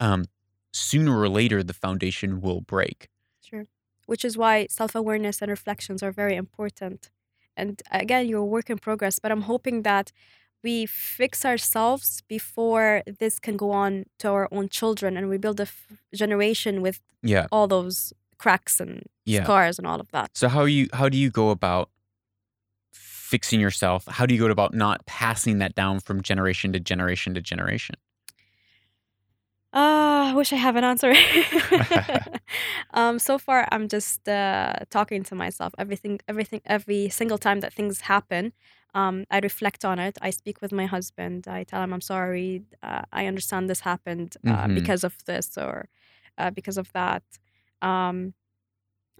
[0.00, 0.24] um
[0.72, 3.08] sooner or later the foundation will break
[3.40, 3.66] Sure.
[4.06, 7.10] Which is why self awareness and reflections are very important.
[7.56, 10.12] And again, you're a work in progress, but I'm hoping that
[10.62, 15.60] we fix ourselves before this can go on to our own children and we build
[15.60, 20.30] a f- generation with yeah all those cracks and yeah scars and all of that.
[20.34, 21.90] so how you how do you go about
[22.92, 27.34] fixing yourself how do you go about not passing that down from generation to generation
[27.34, 27.94] to generation
[29.72, 31.12] Ah, I wish I have an answer.
[32.94, 35.74] um, so far, I'm just uh, talking to myself.
[35.78, 38.52] Everything, everything, every single time that things happen,
[38.94, 40.16] um, I reflect on it.
[40.22, 41.46] I speak with my husband.
[41.48, 42.62] I tell him I'm sorry.
[42.82, 44.74] Uh, I understand this happened uh, Mhm.
[44.74, 45.88] because of this or
[46.38, 47.22] uh, because of that.
[47.82, 48.34] Um,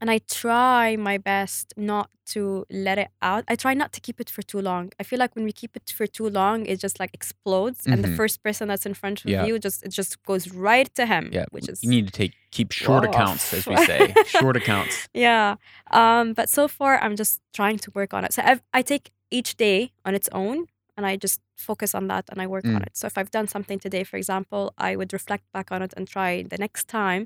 [0.01, 3.45] and I try my best not to let it out.
[3.49, 4.91] I try not to keep it for too long.
[5.01, 8.05] I feel like when we keep it for too long, it just like explodes, and
[8.05, 8.17] the Mhm.
[8.17, 9.45] first person that's in front of Yeah.
[9.47, 11.25] you just it just goes right to him.
[11.33, 13.11] yeah which is you need to take keep short Whoa.
[13.11, 15.57] accounts as we say short accounts yeah.
[15.91, 18.33] Um, but so far, I'm just trying to work on it.
[18.33, 20.57] So I've, I take each day on its own,
[20.97, 22.87] and I just focus on that and I work on Mm.
[22.87, 22.93] it.
[23.01, 26.05] So if I've done something today, for example, I would reflect back on it and
[26.09, 27.23] try the next time.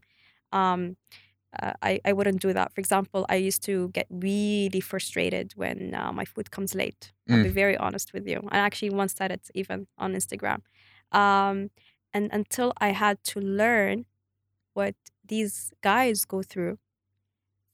[0.60, 0.96] Um,
[1.60, 2.72] uh, I, I wouldn't do that.
[2.74, 7.12] For example, I used to get really frustrated when uh, my food comes late.
[7.28, 8.40] I'll be very honest with you.
[8.50, 10.60] I actually once said it even on Instagram.
[11.12, 11.70] Um,
[12.14, 14.06] and until I had to learn
[14.74, 14.94] what
[15.26, 16.78] these guys go through,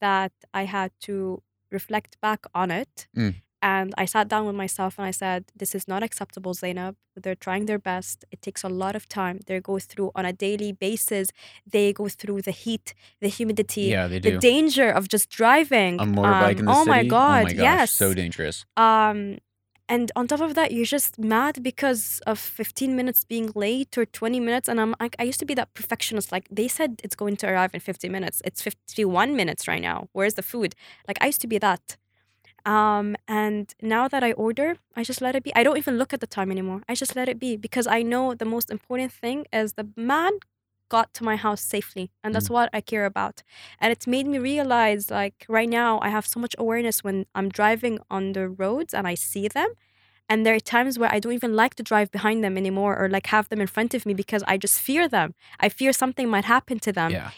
[0.00, 3.08] that I had to reflect back on it.
[3.16, 3.34] Mm.
[3.60, 6.94] And I sat down with myself and I said, This is not acceptable, Zainab.
[7.16, 8.24] They're trying their best.
[8.30, 9.40] It takes a lot of time.
[9.46, 11.28] They go through on a daily basis,
[11.66, 14.30] they go through the heat, the humidity, yeah they do.
[14.32, 15.98] the danger of just driving.
[16.00, 17.40] a motorbike Um, in the oh city my God.
[17.40, 17.90] oh my gosh yes.
[17.92, 19.38] so dangerous Um,
[19.90, 24.04] and on top of that, you're just mad because of 15 minutes being late or
[24.04, 24.68] 20 minutes.
[24.68, 26.30] And I'm like, I used to be that perfectionist.
[26.30, 28.42] Like they said it's going to arrive in 50 minutes.
[28.44, 30.08] It's 51 minutes right now.
[30.12, 30.74] Where's the food?
[31.08, 31.96] Like I used to be that.
[32.68, 35.54] Um, and now that I order, I just let it be.
[35.54, 36.82] I don't even look at the time anymore.
[36.86, 40.32] I just let it be because I know the most important thing is the man
[40.90, 42.10] got to my house safely.
[42.22, 43.42] And that's what I care about.
[43.80, 47.48] And it's made me realize like right now I have so much awareness when I'm
[47.48, 49.70] driving on the roads and I see them.
[50.30, 53.08] And there are times where I don't even like to drive behind them anymore or
[53.08, 55.34] like have them in front of me because I just fear them.
[55.58, 57.30] I fear something might happen to them, yeah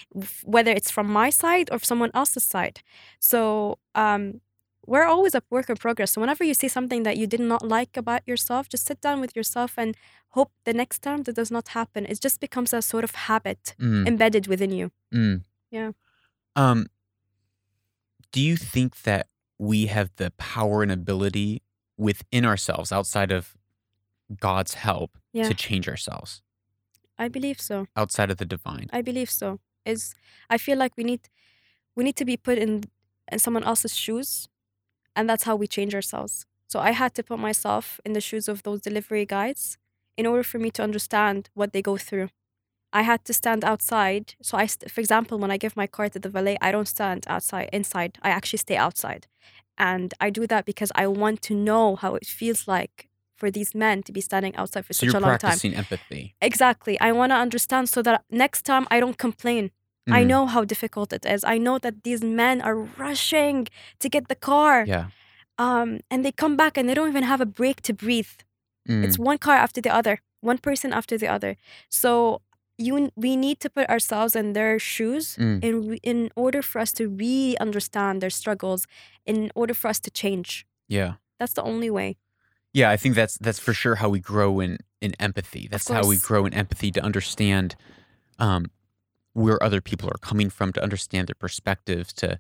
[0.45, 2.83] whether it's from my side or someone else's side.
[3.21, 4.41] So um,
[4.91, 6.11] we're always a work in progress.
[6.13, 9.21] So whenever you see something that you did not like about yourself, just sit down
[9.21, 9.91] with yourself and
[10.37, 12.01] hope the next time that does not happen.
[12.13, 14.87] It just becomes a sort of habit Mm, embedded within you.
[15.15, 15.37] mm.
[15.71, 15.91] Yeah.
[16.57, 16.81] um
[18.33, 19.27] do you think that
[19.59, 21.63] we have the power and ability
[21.97, 23.43] within ourselves outside of
[24.47, 25.49] god's help Yeah.
[25.49, 26.43] to change ourselves
[27.19, 27.87] I believe so.
[27.97, 29.61] outside of the divine I believe so.
[29.85, 30.15] Is
[30.55, 31.23] I feel like we need
[31.97, 32.73] we need to be put in
[33.33, 34.49] in someone else's shoes,
[35.21, 36.47] and that's how we change ourselves.
[36.67, 39.77] So I had to put myself in the shoes of those delivery guys
[40.17, 42.29] in order for me to understand what they go through.
[42.91, 44.35] I had to stand outside.
[44.41, 46.89] So I, st- for example, when I give my car to the valet, I don't
[46.89, 48.17] stand outside inside.
[48.23, 49.27] I actually stay outside,
[49.77, 53.75] and I do that because I want to know how it feels like for these
[53.75, 55.51] men to be standing outside for so such you're a long time.
[55.51, 56.99] practicing empathy Exactly.
[57.01, 59.71] I want to understand so that next time I don't complain.
[60.09, 61.45] I Mm, know how difficult it is.
[61.45, 64.85] I know that these men are rushing to get the car.
[64.87, 65.07] yeah
[65.59, 68.33] Um, and they come back and they don't even have a break to breathe.
[68.89, 71.57] Mm, It's one car after the other, one person after the other.
[71.91, 72.41] So
[72.79, 75.61] you we need to put ourselves in their shoes mm.
[75.63, 78.87] in in order for us to really understand their struggles,
[79.27, 80.65] in order for us to change.
[80.89, 82.17] yeah That's the only way.
[82.73, 85.69] Yeah, I think that's that's for sure how we grow in in empathy.
[85.71, 87.75] That's how we grow in empathy to understand
[88.39, 88.65] um,
[89.33, 92.39] where other people are coming from, to understand their perspectives, to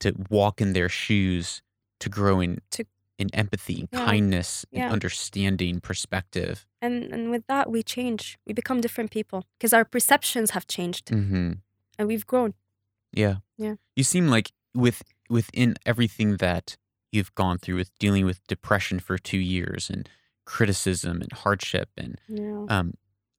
[0.00, 1.60] to walk in their shoes,
[1.98, 2.86] to grow in To-
[3.18, 4.06] in empathy, and Yeah.
[4.06, 4.84] kindness, Yeah.
[4.84, 6.66] and understanding, perspective.
[6.80, 8.38] And and with that we change.
[8.46, 11.52] We become different people because our perceptions have changed hmm
[11.98, 12.54] and we've grown.
[13.12, 13.74] Yeah, Yeah.
[13.94, 16.76] You seem like with within everything that
[17.12, 20.08] you've gone through with dealing with depression for two years and
[20.46, 22.64] criticism and hardship and Yeah.
[22.70, 22.94] um,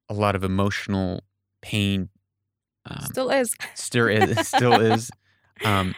[0.08, 1.24] a lot of emotional
[1.62, 2.10] pain.
[2.86, 3.56] Um, Still is.
[3.76, 5.12] still is, still is.
[5.64, 5.94] Um,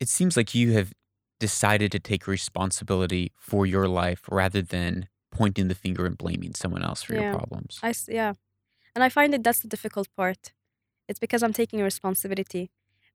[0.00, 0.92] it seems like you have
[1.40, 6.82] decided to take responsibility for your life rather than pointing the finger and blaming someone
[6.82, 7.22] else for Yeah.
[7.22, 7.78] your problems.
[7.82, 8.34] I yeah,
[8.94, 10.52] and I find that that's the difficult part.
[11.08, 12.70] It's because I'm taking responsibility.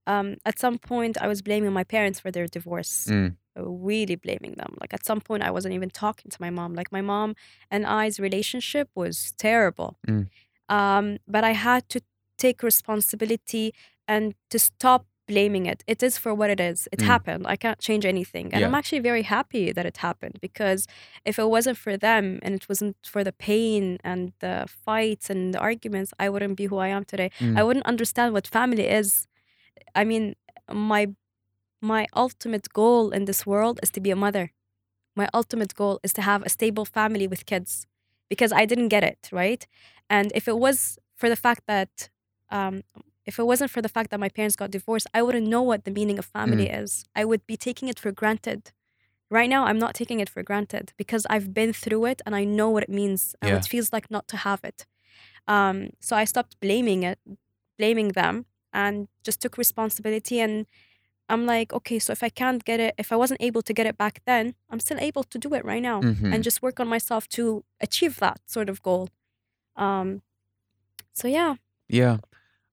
[0.08, 3.08] Um, at some point, I was blaming my parents for their divorce.
[3.10, 3.36] Mm.
[3.56, 4.78] Really blaming them.
[4.80, 6.74] Like at some point, I wasn't even talking to my mom.
[6.74, 7.36] Like my mom
[7.70, 9.98] and I's relationship was terrible.
[10.08, 10.30] Mm.
[10.78, 11.05] Um,
[11.36, 11.99] but I had to
[12.38, 13.65] take responsibility
[14.07, 15.80] and to stop blaming it.
[15.93, 16.80] It is for what it is.
[16.93, 17.07] It Mm.
[17.13, 17.43] happened.
[17.53, 18.45] I can't change anything.
[18.53, 20.82] And I'm actually very happy that it happened because
[21.30, 24.55] if it wasn't for them and it wasn't for the pain and the
[24.86, 27.30] fights and the arguments, I wouldn't be who I am today.
[27.39, 27.65] I Mm.
[27.67, 29.28] wouldn't understand what family is.
[29.95, 30.26] I mean,
[30.93, 31.03] my
[31.93, 34.45] my ultimate goal in this world is to be a mother.
[35.15, 37.72] My ultimate goal is to have a stable family with kids
[38.30, 39.65] because I didn't get it, right?
[40.16, 40.78] And if it was
[41.20, 41.93] for the fact that
[42.57, 42.76] um
[43.30, 45.82] if it wasn't for the fact that my parents got divorced, I wouldn't know what
[45.86, 46.89] the meaning of family is.
[47.22, 48.62] I would be taking it for granted.
[49.38, 52.43] Right now, I'm not taking it for granted because I've been through it and I
[52.57, 53.55] know what it means and Yeah.
[53.55, 54.80] what it feels like not to have it.
[55.55, 57.20] Um, so I stopped blaming it,
[57.80, 58.36] blaming them,
[58.74, 58.95] and
[59.28, 60.38] just took responsibility.
[60.45, 60.66] And
[61.30, 63.88] I'm like, okay, so if I can't get it, if I wasn't able to get
[63.88, 66.34] it back then, I'm still able to do it right now Mhm.
[66.34, 69.09] and just work on myself to achieve that sort of goal.
[69.82, 70.22] Um,
[71.14, 71.56] so yeah,
[71.90, 72.18] Yeah.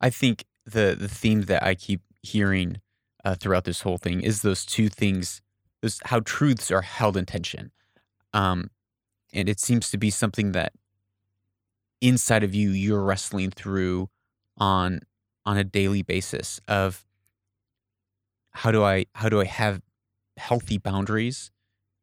[0.01, 2.81] I think the the theme that I keep hearing
[3.25, 5.43] uh, throughout this whole thing is those two things,
[5.83, 7.73] those how truths are held in tension.
[8.33, 8.71] Um,
[9.33, 10.73] and it seems to be something that
[12.01, 14.09] inside of you you're wrestling through
[14.57, 15.01] on
[15.45, 17.05] on a daily basis of
[18.51, 19.83] how do I how do I have
[20.37, 21.51] healthy boundaries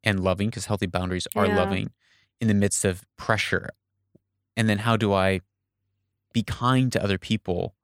[0.04, 1.56] and loving because healthy boundaries are Yeah.
[1.58, 1.92] loving
[2.42, 3.70] in the midst of pressure.
[4.58, 5.42] And then how do I
[6.34, 7.76] be kind to other people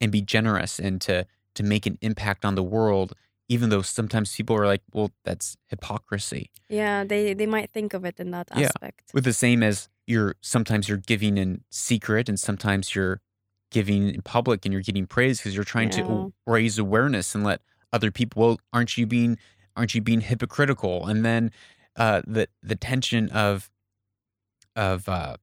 [0.00, 3.12] and be generous and to to make an impact on the world
[3.48, 8.04] even though sometimes people are like well that's hypocrisy yeah, they they might think of
[8.04, 8.66] it in that Yeah.
[8.66, 9.10] aspect.
[9.14, 13.20] with the same as you're sometimes you're giving in secret and sometimes you're
[13.70, 16.02] giving in public and you're getting praise because you're trying Yeah.
[16.02, 17.60] to raise awareness and let
[17.92, 19.38] other people well aren't you being
[19.76, 21.52] aren't you being hypocritical and then
[21.96, 23.70] uh the the tension of
[24.74, 25.36] of uh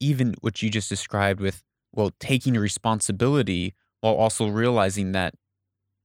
[0.00, 5.34] even what you just described with well taking responsibility while also realizing that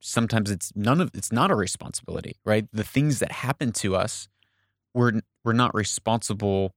[0.02, 2.68] sometimes it's none of it's not a responsibility right?
[2.74, 4.28] The things that happen to us
[4.94, 6.76] we're we're not responsible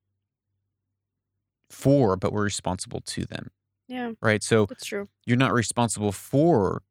[1.70, 3.50] for but we're responsible to them
[3.88, 4.42] Yeah, right?
[4.42, 5.08] So that's true.
[5.26, 6.82] you're not responsible for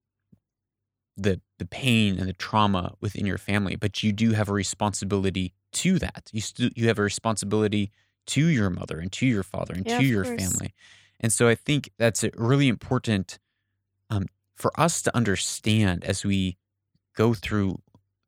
[1.15, 5.53] the the pain and the trauma within your family but you do have a responsibility
[5.73, 6.29] to that.
[6.31, 7.91] You still you have a responsibility
[8.27, 10.41] to your mother and to your father and Yeah, to your course.
[10.41, 10.73] family
[11.19, 13.39] and so i think that's really important
[14.09, 16.57] um, for us to understand as we
[17.15, 17.79] go through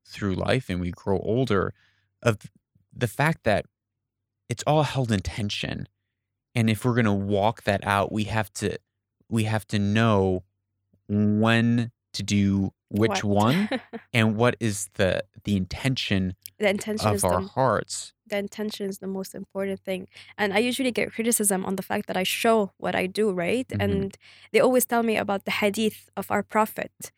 [0.07, 1.73] through life and we grow older
[2.23, 2.37] of
[2.95, 3.65] the fact that
[4.49, 5.87] it's all held in tension
[6.55, 8.77] and if we're going to walk that out we have to
[9.29, 10.43] we have to know
[11.07, 13.23] when to do which What?
[13.23, 13.69] one
[14.13, 18.87] and what is the the intention the intention is of our the hearts the intention
[18.89, 20.07] is the most important thing.
[20.37, 23.67] And I usually get criticism on the fact that I show what I do, right?
[23.69, 23.81] Mhm.
[23.83, 24.17] And
[24.51, 27.11] they always tell me about the hadith of our prophet.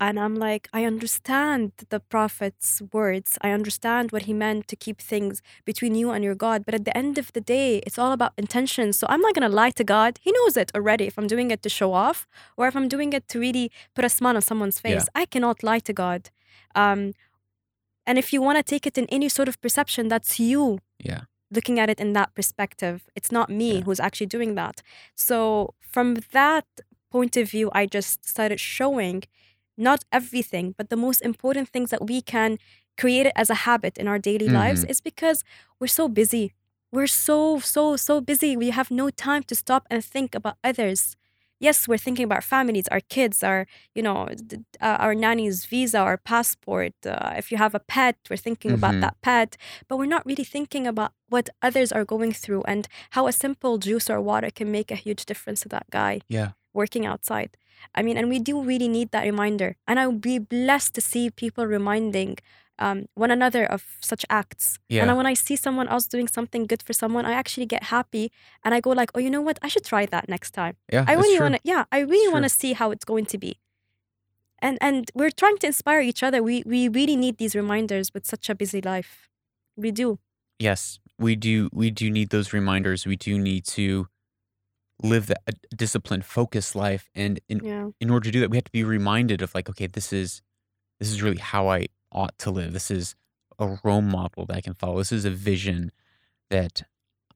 [0.00, 3.38] And I'm like, I understand the prophet's words.
[3.46, 6.64] I understand what he meant to keep things between you and your God.
[6.66, 8.92] But at the end of the day, it's all about intention.
[8.92, 10.18] So I'm not going to lie to God.
[10.20, 13.12] He knows it already if I'm doing it to show off or if I'm doing
[13.12, 14.90] it to really put a smile on someone's Yeah.
[14.94, 15.08] face.
[15.14, 16.20] I cannot lie to God.
[16.74, 17.14] Um,
[18.06, 21.22] and if you want to take it in any sort of perception, that's you yeah
[21.50, 22.96] looking at it in that perspective.
[23.14, 23.80] It's not me Yeah.
[23.84, 24.82] who's actually doing that.
[25.14, 26.66] So, from that
[27.12, 29.22] point of view, I just started showing
[29.76, 32.58] not everything, but the most important things that we can
[33.00, 34.90] create it as a habit in our daily lives Mhm.
[34.90, 35.38] is because
[35.78, 36.46] we're so busy.
[36.92, 38.56] We're so, so, so busy.
[38.56, 41.16] We have no time to stop and think about others.
[41.66, 44.18] Yes, we're thinking about families, our kids, our, you know,
[44.86, 46.94] uh, our nanny's visa, our passport.
[47.06, 49.00] Uh, if you have a pet, we're thinking about Mhm.
[49.04, 49.50] that pet
[49.88, 52.82] but we're not really thinking about what others are going through and
[53.14, 56.50] how a simple juice or water can make a huge difference to that guy yeah
[56.80, 57.50] working outside.
[57.94, 59.70] I mean, and we do really need that reminder.
[59.88, 62.32] And I would be blessed to see people reminding
[62.78, 64.66] um, one another of such acts.
[64.90, 65.04] And Yeah.
[65.06, 68.30] then when I see someone else doing something good for someone, I actually get happy
[68.64, 69.58] and I go like, oh, you know what?
[69.62, 70.74] I should try that next time.
[70.92, 73.38] yeah I really want to, yeah, I really want to see how it's going to
[73.38, 73.58] be.
[74.60, 76.42] And and we're trying to inspire each other.
[76.42, 79.28] We we really need these reminders with such a busy life.
[79.76, 80.18] We do.
[80.58, 84.06] yes we do we do need those reminders we do need to
[85.02, 87.90] live that a disciplined focused life and in Yeah.
[88.00, 90.42] in order to do that we have to be reminded of like okay this is
[91.00, 93.14] this is really how i ought to live this is
[93.58, 95.90] a role model that i can follow this is a vision
[96.50, 96.82] that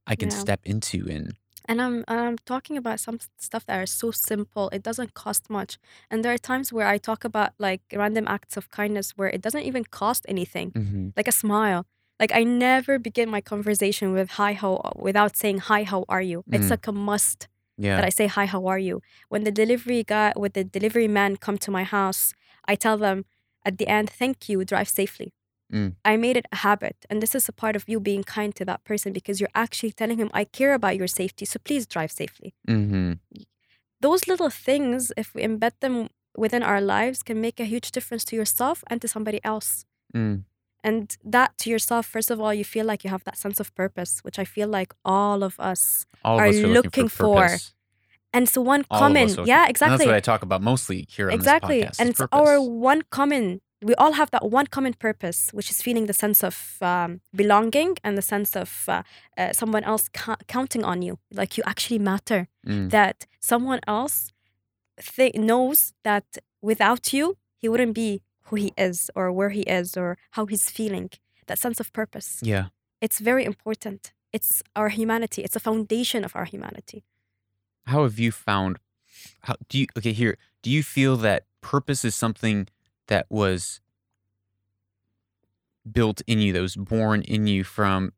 [0.07, 0.39] i can Yeah.
[0.45, 1.27] step into and
[1.71, 3.19] And I'm I'm talking about some
[3.49, 4.65] stuff that are so simple.
[4.77, 5.73] It doesn't cost much.
[6.11, 9.43] And there are times where I talk about like random acts of kindness where it
[9.47, 11.81] doesn't even cost anything, hmm like a smile.
[12.21, 14.73] Like I never begin my conversation with hi how
[15.09, 16.39] without saying hi how are you.
[16.57, 16.75] It's Mm.
[16.75, 17.41] like a must
[17.87, 17.97] Yeah.
[17.97, 18.97] that I say hi how are you.
[19.33, 22.23] When the delivery guy with the delivery man come to my house,
[22.71, 23.19] I tell them
[23.69, 25.29] at the end, thank you, drive safely.
[25.73, 25.91] Mm.
[26.05, 26.97] I made it a habit.
[27.09, 29.93] And this is a part of you being kind to that person because you're actually
[29.93, 31.45] telling him, I care about your safety.
[31.45, 32.55] So please drive safely.
[32.67, 33.13] hmm
[34.01, 38.25] Those little things, if we embed them within our lives, can make a huge difference
[38.31, 39.85] to yourself and to somebody else.
[40.15, 40.45] Mm.
[40.85, 43.75] And that to yourself, first of all, you feel like you have that sense of
[43.75, 46.07] purpose, which I feel like all of us.
[46.25, 47.59] All of Are us looking, looking for for.
[48.33, 49.97] And so one All common, us are looking- yeah, And exactly.
[49.99, 52.01] that's what I talk about mostly here on exactly this podcast.
[52.01, 53.61] and it's our one common
[53.91, 57.91] we all have that one common purpose which is feeling the sense of um, belonging
[58.05, 59.03] and the sense of uh,
[59.41, 62.91] uh, someone else ca- counting on you like you actually matter Mm.
[62.91, 63.17] that
[63.53, 64.17] someone else
[65.17, 66.25] th- knows that
[66.61, 68.11] without you he wouldn't be
[68.47, 71.09] who he is or where he is or how he's feeling
[71.47, 72.67] that sense of purpose Yeah.
[73.01, 77.05] it's very important it's our humanity it's a foundation of our humanity
[77.89, 78.79] How have you found?
[79.43, 79.87] How do you?
[79.97, 80.37] Okay, here.
[80.63, 82.69] Do you feel that purpose is something
[83.09, 83.81] that was
[85.91, 88.13] built in you, that was born in you from,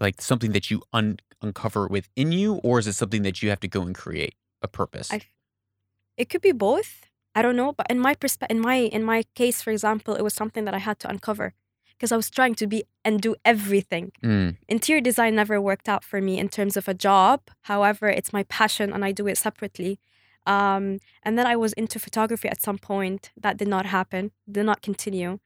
[0.00, 3.60] like something that you un- uncover within you, or is it something that you have
[3.60, 5.12] to go and create a purpose?
[5.12, 5.20] I
[6.16, 9.22] it could be both i don't know but in my perspe- in my in my
[9.34, 11.54] case for example it was something that i had to uncover
[11.96, 16.04] because i was trying to be and do everything Mm, interior design never worked out
[16.04, 19.36] for me in terms of a job however it's my passion and i do it
[19.38, 19.98] separately
[20.46, 24.64] um, and then i was into photography at some point that did not happen did
[24.64, 25.38] not continue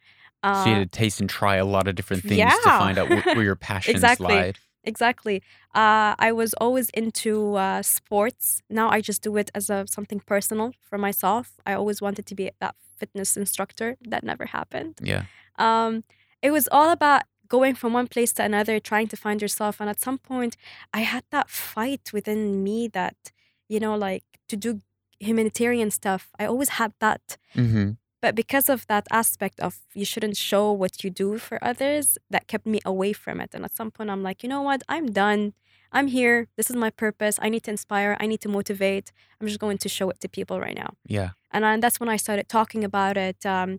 [0.43, 2.99] uh, so you had to taste and try a lot of different things to find
[2.99, 4.35] out wh- where your passions Exactly.
[4.35, 4.59] lied.
[4.85, 5.43] Exactly.
[5.75, 8.63] Uh, I was always into uh, sports.
[8.71, 11.61] Now I just do it as a something personal for myself.
[11.67, 13.97] I always wanted to be that fitness instructor.
[14.09, 14.95] That never happened.
[15.03, 15.25] Yeah.
[15.59, 16.05] Um,
[16.43, 19.81] it was all about going from one place to another, trying to find yourself.
[19.81, 20.57] And at some point,
[20.95, 23.33] I had that fight within me that,
[23.69, 24.81] you know, like to do
[25.19, 26.29] humanitarian stuff.
[26.39, 27.37] I always had that.
[27.55, 27.91] Hmm
[28.23, 32.47] but because of that aspect of you shouldn't show what you do for others that
[32.47, 33.51] kept me away from it.
[33.55, 34.83] And at some point i'm like you know what?
[34.89, 35.55] I'm done.
[35.93, 36.47] I'm here.
[36.57, 37.39] This is my purpose.
[37.43, 38.17] I need to inspire.
[38.21, 39.11] I need to motivate.
[39.41, 40.91] I'm just going to show it to people right now.
[41.05, 41.31] Yeah.
[41.51, 43.71] and uh, that's when i started talking about it um,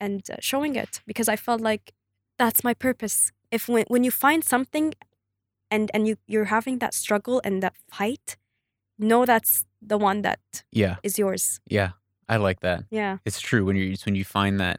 [0.00, 1.84] and uh, showing it because i felt like
[2.42, 3.16] that's my purpose
[3.56, 4.88] if when, when you find something
[5.70, 8.26] and and you you're having that struggle and that fight
[8.98, 9.52] know that's
[9.90, 10.40] the one that
[10.82, 10.96] Yeah.
[11.02, 11.90] is yours Yeah.
[12.34, 12.80] I like that.
[12.90, 14.78] yeah It's true when you when you find that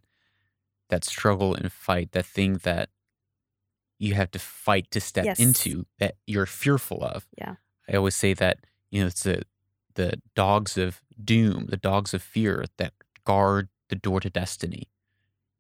[0.90, 2.88] that struggle and fight, that thing that
[4.00, 5.40] you have to fight to step Yes.
[5.40, 7.28] into that you're fearful of.
[7.38, 7.56] Yeah.
[7.90, 8.58] I always say that,
[8.92, 9.44] you know, it's the
[9.96, 12.94] the dogs of doom, the dogs of fear that
[13.26, 14.84] guard the door to destiny.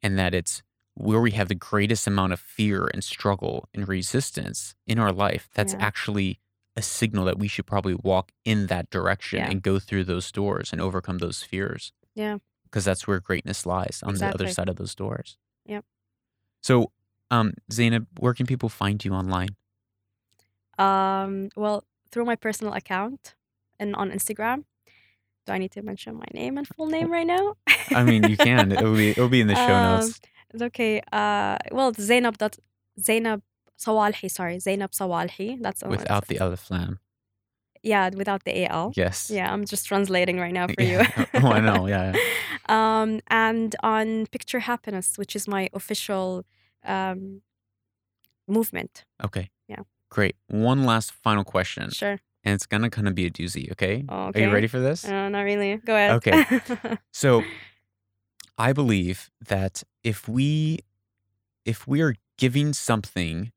[0.03, 0.63] And that it's
[0.95, 5.49] where we have the greatest amount of fear and struggle and resistance in our life,
[5.53, 5.79] that's Yeah.
[5.81, 6.39] actually
[6.75, 9.49] a signal that we should probably walk in that direction Yeah.
[9.49, 11.91] and go through those doors and overcome those fears.
[12.15, 12.37] Yeah.
[12.63, 15.37] Because that's where greatness lies on the other side of those doors.
[15.65, 15.83] Yep.
[16.61, 16.91] So,
[17.29, 19.55] um, Zainab, where can people find you online?
[20.77, 23.35] Um, well, through my personal account
[23.79, 24.63] and on Instagram.
[25.47, 27.55] Do I need to mention my name and full name right now?
[27.89, 28.71] I mean, you can.
[28.71, 30.21] It'll be it'll be in the show Um, notes.
[30.53, 31.01] It's okay.
[31.11, 32.57] Uh, well, Zainab dot
[32.99, 33.41] Zainab
[33.79, 34.29] Sawalhi.
[34.29, 35.57] Sorry, Zainab Sawalhi.
[35.61, 35.89] That's the.
[35.89, 36.99] Without the alif lam.
[37.83, 38.91] yeah, without the al.
[38.95, 39.31] Yes.
[39.31, 40.99] Yeah, I'm just translating right now for you.
[41.33, 41.87] Oh, I know.
[41.87, 42.13] Yeah.
[42.69, 46.45] um, and on Picture Happiness, which is my official
[46.85, 47.41] um,
[48.47, 49.05] movement.
[49.23, 49.49] Okay.
[49.67, 49.83] Yeah.
[50.09, 50.35] Great.
[50.47, 52.19] One last final question, Sure.
[52.43, 53.71] and it's gonna kind of be a doozy.
[53.71, 54.03] Okay.
[54.09, 55.05] Oh, Are you ready for this?
[55.05, 55.77] Uh, not really.
[55.77, 56.11] Go ahead.
[56.17, 56.97] Okay.
[57.13, 57.43] So,
[58.61, 60.81] I believe that if we
[61.65, 63.51] if we are giving something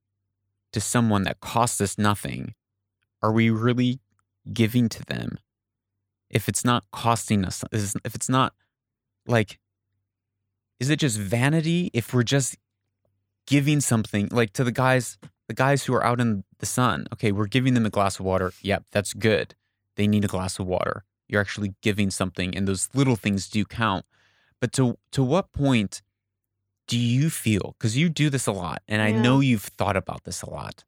[0.72, 2.54] to someone that costs us nothing,
[3.22, 4.00] are we really
[4.50, 5.38] giving to them?
[6.30, 8.54] If it's not costing us, if it's not
[9.26, 9.58] like,
[10.80, 11.90] is it just vanity?
[11.92, 12.56] If we're just
[13.46, 17.30] giving something like to the guys, the guys who are out in the sun, okay,
[17.30, 18.54] we're giving them a glass of water.
[18.62, 19.54] Yep, that's good.
[19.96, 21.04] They need a glass of water.
[21.28, 24.06] You're actually giving something, and those little things do count.
[24.64, 26.00] But to to what point
[26.88, 27.76] do you feel?
[27.78, 29.20] Because you do this a lot, and I Yeah.
[29.20, 30.84] know you've thought about this a lot.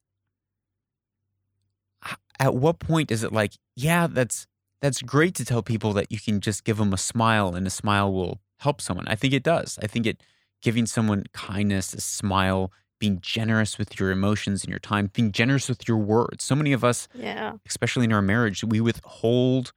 [2.40, 4.46] At what point is it like, yeah, that's
[4.80, 7.70] that's great to tell people that you can just give them a smile, and a
[7.70, 9.06] smile will help someone.
[9.08, 9.78] I think it does.
[9.82, 10.22] I think it
[10.62, 15.68] giving someone kindness, a smile, being generous with your emotions and your time, being generous
[15.68, 16.44] with your words.
[16.44, 17.58] So many of us, Yeah.
[17.66, 19.74] especially in our marriage, we withhold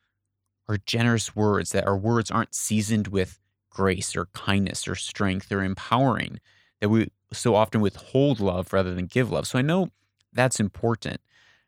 [0.70, 3.42] our generous words, that our words aren't seasoned with
[3.80, 6.38] grace or kindness or strength or empowering,
[6.82, 9.48] that we so often withhold love rather than give love.
[9.48, 9.88] So I know
[10.34, 11.22] that's important.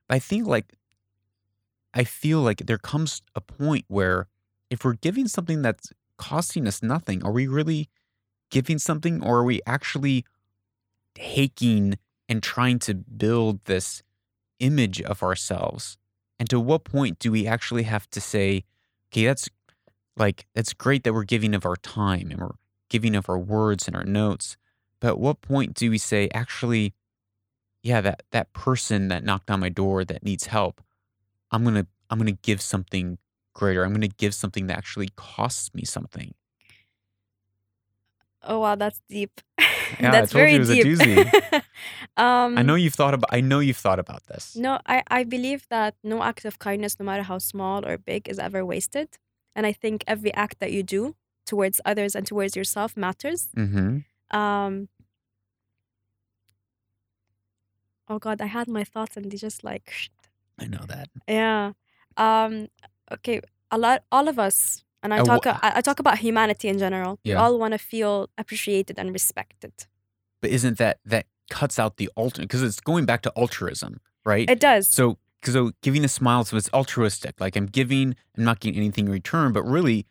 [0.09, 0.73] But I think like,
[1.93, 4.27] I feel like there comes a point where
[4.69, 7.87] if we're giving something that's costing us nothing, are we really
[8.49, 10.25] giving something or are we actually
[11.15, 11.97] taking
[12.27, 14.03] and trying to build this
[14.59, 15.97] image of ourselves?
[16.39, 18.65] And to what point do we actually have to say,
[19.11, 19.47] okay, that's
[20.17, 22.55] like, that's great that we're giving of our time and we're
[22.89, 24.57] giving of our words and our notes.
[24.99, 26.93] But at what point do we say, actually,
[27.81, 30.81] yeah, that, that person that knocked on my door that needs help,
[31.51, 33.17] I'm going to, I'm going to give something
[33.53, 33.83] greater.
[33.83, 36.33] I'm going to give something that actually costs me something.
[38.43, 39.41] Oh wow, that's deep.
[39.99, 41.27] Yeah, that's very it was a deep.
[42.15, 44.55] um, I know you've thought about, I know you've thought about this.
[44.55, 48.29] No, I, I believe that no act of kindness, no matter how small or big,
[48.29, 49.17] is ever wasted.
[49.55, 53.49] And I think every act that you do towards others and towards yourself matters.
[53.57, 54.37] Mm-hmm.
[54.37, 54.87] Um,
[58.07, 59.91] oh God, I had my thoughts and they just like,
[60.59, 61.09] I know that.
[61.27, 61.71] yeah.
[62.17, 62.67] Um,
[63.11, 63.41] okay,
[63.71, 67.19] a lot, all of us, and I talk, I, I talk about humanity in general.
[67.25, 67.41] We Yeah.
[67.41, 69.73] all want to feel appreciated and respected.
[70.41, 74.49] But isn't that, that cuts out the alternate, because it's going back to altruism, right?
[74.49, 74.89] It does.
[74.89, 77.39] So, so giving a smile, so it's altruistic.
[77.39, 80.05] Like I'm giving, I'm not getting anything in return, but really,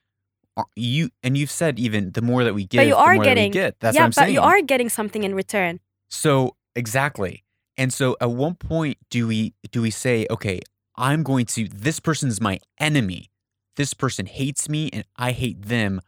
[0.57, 3.25] uh, you and you've said even the more that we give, you the are more
[3.25, 3.77] that we getting- get.
[3.81, 4.35] That's yeah, what I'm but saying.
[4.35, 5.81] you are getting something in return.
[6.09, 7.45] So exactly.
[7.77, 10.61] And so at one point do we do we say, okay,
[10.97, 13.31] I'm going to this person's my enemy.
[13.77, 16.01] This person hates me and I hate them.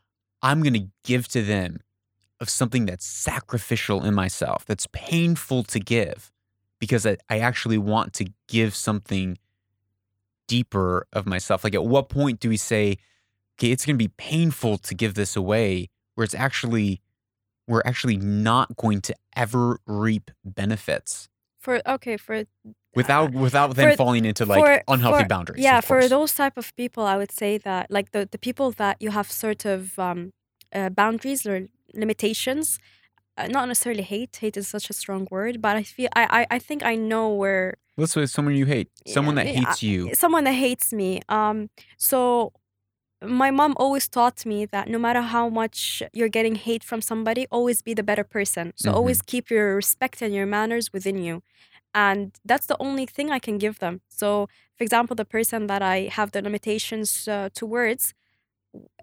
[0.42, 1.78] I'm going to give to them
[2.40, 6.31] of something that's sacrificial in myself, that's painful to give
[6.82, 9.38] because I, I actually want to give something
[10.48, 11.62] deeper of myself.
[11.62, 12.96] Like at what point do we say,
[13.56, 17.00] okay, it's going to be painful to give this away where it's actually
[17.68, 21.28] we're actually not going to ever reap benefits
[21.60, 22.42] For okay, for
[22.96, 25.62] without without then for- falling into like for- unhealthy for- boundaries.
[25.62, 28.96] Yeah, for those type of people, I would say that like the the people that
[28.98, 30.32] you have sort of um,
[30.74, 32.80] uh, boundaries or limitations.
[33.36, 34.36] Uh, not necessarily hate.
[34.36, 37.28] Hate is such a strong word, but I feel I I, I think I know
[37.30, 40.10] where Let's say someone you hate, someone Yeah, that hates you.
[40.14, 41.20] someone that hates me.
[41.28, 41.68] Um,
[41.98, 42.52] so
[43.24, 47.46] my mom always taught me that no matter how much you're getting hate from somebody,
[47.50, 48.72] always be the better person.
[48.76, 48.96] So Mhm.
[48.96, 51.42] always keep your respect and your manners within you.
[51.94, 54.00] And that's the only thing I can give them.
[54.08, 58.14] So, for example, the person that I have the limitations uh, towards,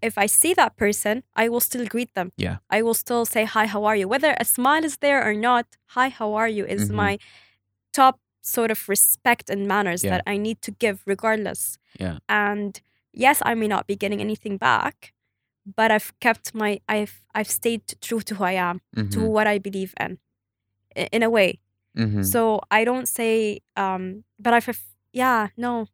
[0.01, 2.31] if I see that person, I will still greet them.
[2.37, 2.57] Yeah.
[2.69, 4.07] I will still say, Hi, how are you?
[4.07, 5.65] Whether a smile is there or not,
[5.95, 6.95] Hi, how are you is Mhm.
[6.95, 7.17] my
[7.93, 10.11] top sort of respect and manners Yeah.
[10.11, 11.77] that I need to give regardless.
[11.99, 12.17] Yeah.
[12.27, 12.81] And
[13.13, 15.13] yes, I may not be getting anything back,
[15.65, 19.47] but I've kept my I've I've stayed true to who I am, to Mhm, what
[19.47, 20.19] I believe in.
[21.11, 21.59] In a way.
[21.97, 22.23] mhm.
[22.25, 24.79] So I don't say um but I've
[25.13, 25.87] yeah, no.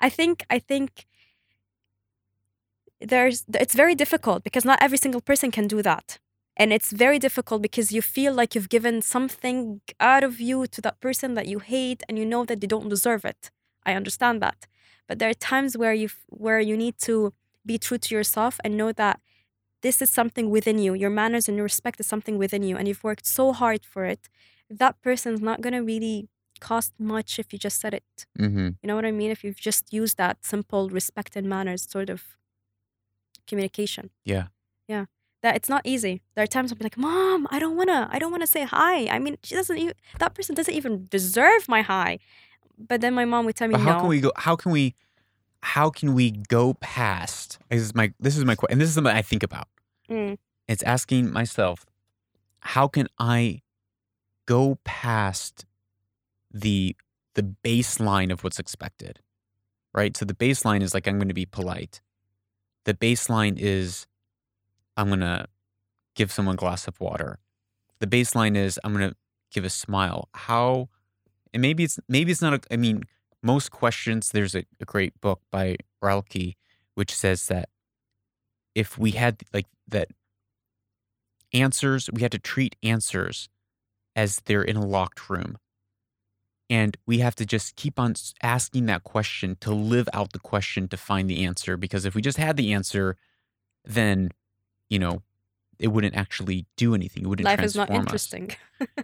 [0.00, 1.06] I think I think
[3.00, 6.18] there's it's very difficult because not every single person can do that.
[6.56, 10.80] And it's very difficult because you feel like you've given something out of you to
[10.82, 13.50] that person that you hate and you know that they don't deserve it.
[13.86, 14.66] I understand that.
[15.06, 17.32] But there are times where you where you need to
[17.64, 19.20] be true to yourself and know that
[19.82, 20.94] this is something within you.
[20.94, 24.04] Your manners and your respect is something within you and you've worked so hard for
[24.04, 24.28] it.
[24.70, 26.28] That person's not going to really
[26.60, 28.26] cost much if you just said it.
[28.38, 28.76] Mhm.
[28.82, 29.30] You know what I mean?
[29.30, 32.37] If you've just used that simple respect and manners sort of
[33.48, 34.10] communication.
[34.24, 34.46] Yeah.
[34.86, 35.06] Yeah.
[35.42, 36.20] That it's not easy.
[36.34, 39.06] There are times I'll be like, Mom, I don't wanna, I don't wanna say hi.
[39.08, 42.18] I mean, she doesn't even that person doesn't even deserve my hi.
[42.78, 44.00] But then my mom would tell me But how no.
[44.00, 44.32] can we go?
[44.36, 44.94] How can we?
[45.62, 47.58] How can we go past?
[47.70, 48.12] This is my.
[48.20, 49.66] This is my question, and this is something I think about.
[50.08, 51.84] Mm, It's asking myself,
[52.60, 53.62] how can I
[54.46, 55.66] go past
[56.52, 56.96] the
[57.34, 59.20] the baseline of what's expected,
[59.92, 60.16] right?
[60.16, 62.00] So the baseline is like I'm going to be polite.
[62.88, 64.06] The baseline is
[64.96, 65.44] I'm going to
[66.14, 67.38] give someone a glass of water.
[67.98, 69.16] The baseline is I'm going to
[69.52, 70.30] give a smile.
[70.32, 70.88] How?
[71.52, 72.54] And maybe it's maybe it's not.
[72.54, 73.02] A, I mean,
[73.42, 74.30] most questions.
[74.30, 76.56] There's a, a great book by Rilke
[76.94, 77.68] which says that
[78.74, 80.08] if we had like that
[81.52, 83.50] answers, we had to treat answers
[84.16, 85.58] as they're in a locked room.
[86.70, 90.86] And we have to just keep on asking that question to live out the question
[90.88, 91.76] to find the answer.
[91.76, 93.16] Because if we just had the answer,
[93.84, 94.30] then,
[94.90, 95.22] you know,
[95.78, 97.24] it wouldn't actually do anything.
[97.24, 98.50] It wouldn't Life is not interesting.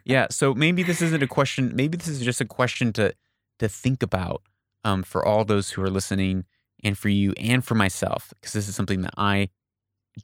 [0.04, 0.26] Yeah.
[0.30, 1.72] So maybe this isn't a question.
[1.74, 3.14] Maybe this is just a question to
[3.60, 4.42] to think about
[4.82, 6.44] um, for all those who are listening,
[6.82, 9.48] and for you, and for myself, because this is something that I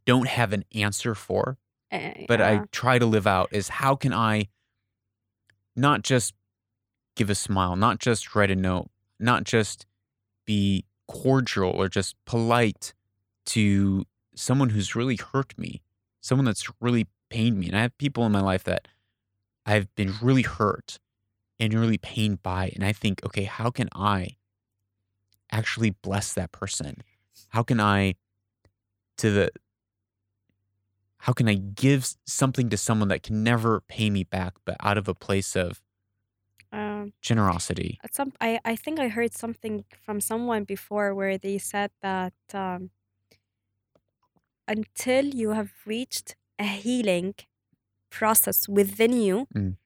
[0.04, 1.56] don't have an answer for,
[1.90, 3.48] Eh, but I try to live out.
[3.52, 4.48] Is how can I
[5.74, 6.34] not just
[7.20, 8.88] give a smile, not just write a note,
[9.18, 9.84] not just
[10.46, 12.94] be cordial or just polite
[13.44, 15.82] to someone who's really hurt me,
[16.22, 17.66] someone that's really pained me.
[17.66, 18.88] And I have people in my life that
[19.66, 20.98] I've been really hurt
[21.58, 22.72] and really pained by.
[22.74, 24.36] And I think, okay, how can I
[25.52, 27.02] actually bless that person?
[27.50, 28.14] How can I,
[29.18, 29.50] to the,
[31.18, 34.96] how can I give something to someone that can never pay me back, but out
[34.96, 35.82] of a place of
[36.72, 37.98] Um, generosity?
[38.12, 42.90] some I, I think I heard something from someone before where they said that um,
[44.68, 47.34] until you have reached a healing
[48.10, 49.76] process within you Mm.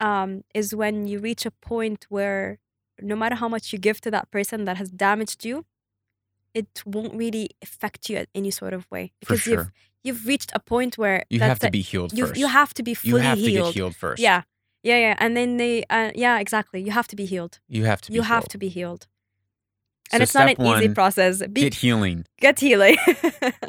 [0.00, 2.58] um, is when you reach a point where
[3.00, 5.64] no matter how much you give to that person that has damaged you,
[6.54, 9.70] it won't really affect you in any sort of way because you've
[10.02, 12.40] you've reached a point where You have to a- be healed you first.
[12.40, 14.22] you have to be fully You have to get healed first.
[14.22, 14.42] Yeah,
[14.86, 16.80] yeah, yeah, and then they uh, yeah exactly.
[16.80, 17.58] You have to be healed.
[17.68, 19.06] You have to be you have to be healed,
[20.12, 21.42] and So it's not an step easy process.
[21.46, 22.24] Be, Get healing.
[22.40, 22.96] get healing.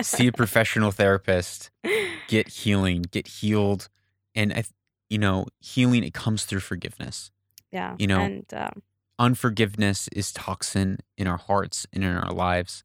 [0.01, 1.71] See a professional therapist.
[2.27, 3.05] Get healing.
[3.09, 3.89] Get healed.
[4.35, 4.63] And, I,
[5.09, 7.31] you know, healing, it comes through forgiveness.
[7.71, 8.83] yeah, you know, and um,
[9.19, 12.83] Unforgiveness is toxin in our hearts and in our lives.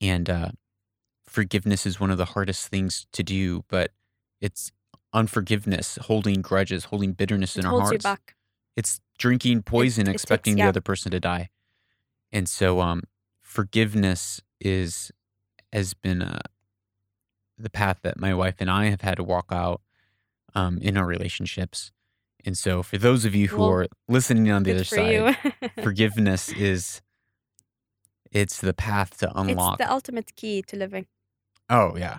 [0.00, 0.50] And uh,
[1.26, 3.92] forgiveness is one of the hardest things to do, but
[4.42, 4.72] it's
[5.14, 8.04] unforgiveness, holding grudges, holding bitterness it in our hearts.
[8.76, 10.68] It's drinking poison, it takes- expecting the yeah.
[10.68, 11.48] other person to die.
[12.32, 13.04] And so, um,
[13.40, 15.12] forgiveness is
[15.72, 16.40] has been uh,
[17.56, 19.80] the path that my wife and I have had to walk out
[20.54, 21.92] um, in our relationships.
[22.44, 25.36] And so, for those of you who Well, are listening on the other for side,
[25.82, 27.00] forgiveness is
[28.32, 29.78] it's the path to it's unlock.
[29.78, 31.06] the ultimate key to living.
[31.70, 32.18] oh yeah,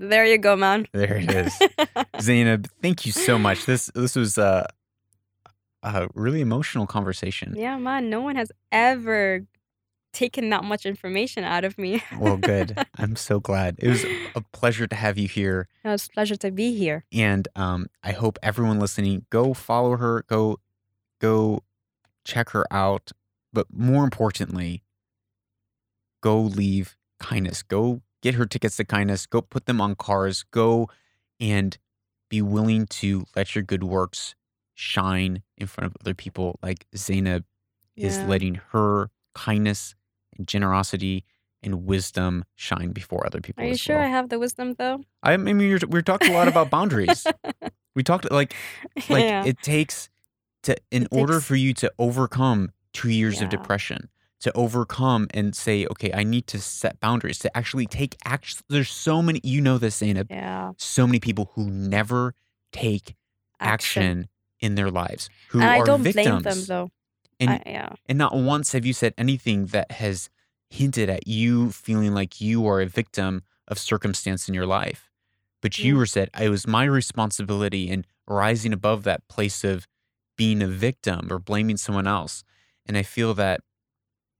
[0.00, 0.86] There you go, man.
[0.92, 1.58] there it is.
[2.20, 3.66] Zainab, thank you so much.
[3.66, 4.66] This this was uh,
[5.82, 7.54] a really emotional conversation.
[7.56, 8.08] yeah, man.
[8.08, 9.42] No one has ever
[10.12, 12.02] taken that much information out of me.
[12.18, 12.78] Well, good.
[12.96, 13.76] I'm so glad.
[13.78, 14.04] It was
[14.34, 15.68] a pleasure to have you here.
[15.84, 17.04] it was a pleasure to be here.
[17.12, 20.60] And um, I hope everyone listening go follow her, go
[21.20, 21.62] go
[22.24, 23.10] check her out.
[23.52, 24.82] But more importantly,
[26.20, 27.62] go leave kindness.
[27.62, 29.26] Go get her tickets to kindness.
[29.26, 30.44] Go put them on cars.
[30.50, 30.88] Go
[31.40, 31.76] and
[32.28, 34.34] be willing to let your good works
[34.74, 36.58] shine in front of other people.
[36.62, 37.44] Like Zainab
[37.96, 39.94] is letting her kindness
[40.36, 41.24] and generosity
[41.62, 43.64] and wisdom shine before other people.
[43.64, 44.04] Are you sure well.
[44.04, 45.00] I have the wisdom though?
[45.22, 47.26] I mean, we were, we talked a lot about boundaries.
[47.96, 48.54] we talked like
[49.08, 49.44] like yeah.
[49.44, 50.08] it takes
[50.62, 54.08] to in It order takes- for you to overcome two years of depression,
[54.40, 58.60] to overcome and say, okay, I need to set boundaries, to actually take action.
[58.68, 60.72] There's so many, you know this, Zainab, yeah.
[60.76, 62.34] so many people who never
[62.72, 63.16] take
[63.60, 64.02] Action.
[64.02, 64.28] action,
[64.60, 66.26] in their lives, who And are I don't victims.
[66.26, 66.90] blame them though.
[67.40, 67.92] And I, yeah.
[68.06, 70.30] and not once have you said anything that has
[70.68, 75.10] hinted at you feeling like you are a victim of circumstance in your life.
[75.60, 75.98] But you mm.
[75.98, 79.86] were said, it was my responsibility in rising above that place of
[80.36, 82.44] being a victim or blaming someone else.
[82.86, 83.60] And I feel that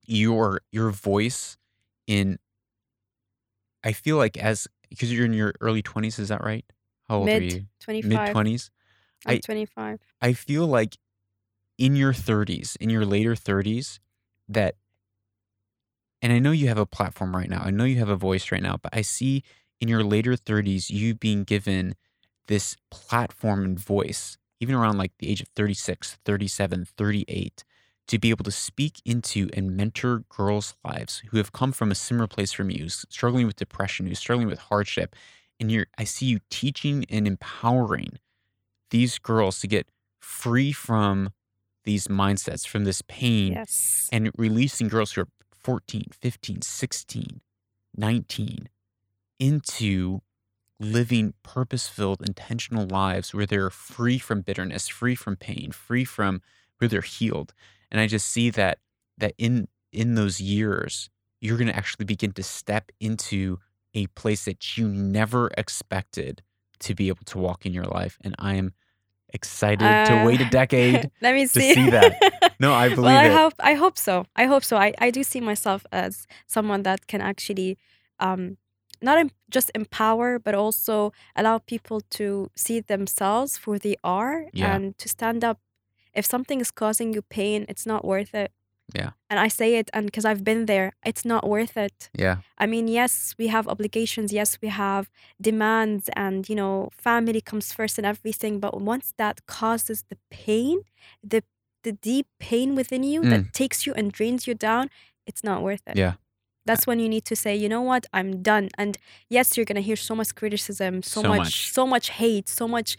[0.08, 1.56] your your voice
[2.06, 2.38] in
[3.84, 6.64] I feel like as because you're in your early twenties, is that right?
[7.08, 7.66] How old are you?
[7.80, 8.08] 25.
[8.10, 8.70] Mid twenties?
[9.26, 10.00] I'm I- 25.
[10.20, 10.96] I feel like
[11.78, 14.00] in your 30s, in your later 30s,
[14.48, 14.74] that,
[16.20, 18.50] and I know you have a platform right now, I know you have a voice
[18.50, 19.44] right now, but I see
[19.80, 21.94] in your later 30s you being given
[22.48, 27.64] this platform and voice, even around like the age of 36, 37, 38,
[28.08, 31.94] to be able to speak into and mentor girls' lives who have come from a
[31.94, 35.14] similar place from you, who's struggling with depression, who's struggling with hardship.
[35.60, 38.18] And you're, I see you teaching and empowering
[38.90, 39.88] these girls to get
[40.20, 41.30] free from
[41.84, 44.08] these mindsets, from this pain, Yes.
[44.12, 47.40] and releasing girls who are 14, 15, 16,
[47.96, 48.68] 19
[49.38, 50.20] into
[50.80, 56.40] living purpose filled, intentional lives where they're free from bitterness, free from pain, free from
[56.78, 57.52] where they're healed.
[57.90, 58.78] And I just see that
[59.18, 61.10] that in in those years,
[61.40, 63.58] you're gonna actually begin to step into
[63.94, 66.42] a place that you never expected
[66.80, 68.18] to be able to walk in your life.
[68.22, 68.74] And I am
[69.32, 71.74] excited to wait a Uh, decade Let me see.
[71.74, 72.12] see that.
[72.60, 73.32] No, I believe well, I it.
[73.32, 74.24] hope I hope so.
[74.34, 74.76] I hope so.
[74.76, 77.78] I, I do see myself as someone that can actually
[78.18, 78.56] um,
[79.00, 84.74] not em- just empower, but also allow people to see themselves for they are Yeah.
[84.74, 85.60] and to stand up.
[86.18, 88.50] If something is causing you pain, it's not worth it.
[88.94, 89.10] Yeah.
[89.30, 92.08] And I say it, and because I've been there, it's not worth it.
[92.14, 92.36] Yeah.
[92.56, 94.32] I mean, yes, we have obligations.
[94.32, 98.60] Yes, we have demands, and you know, family comes first and everything.
[98.60, 100.76] But once that causes the pain,
[101.22, 101.42] the
[101.84, 104.90] the deep pain within you that takes you and drains you down,
[105.26, 105.94] it's not worth it.
[105.94, 105.98] Mm.
[106.04, 106.14] Yeah.
[106.68, 108.66] That's when you need to say, you know what, I'm done.
[108.82, 108.92] And
[109.36, 111.54] yes, you're gonna hear so much criticism, so, So much, much.
[111.78, 112.90] so much hate, so much.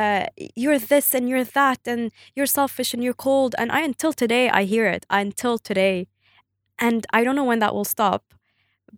[0.00, 0.24] Uh,
[0.62, 2.02] you're this and you're that, and
[2.36, 3.52] you're selfish and you're cold.
[3.60, 5.02] And I, until today, I hear it.
[5.22, 5.96] Until today,
[6.86, 8.22] and I don't know when that will stop.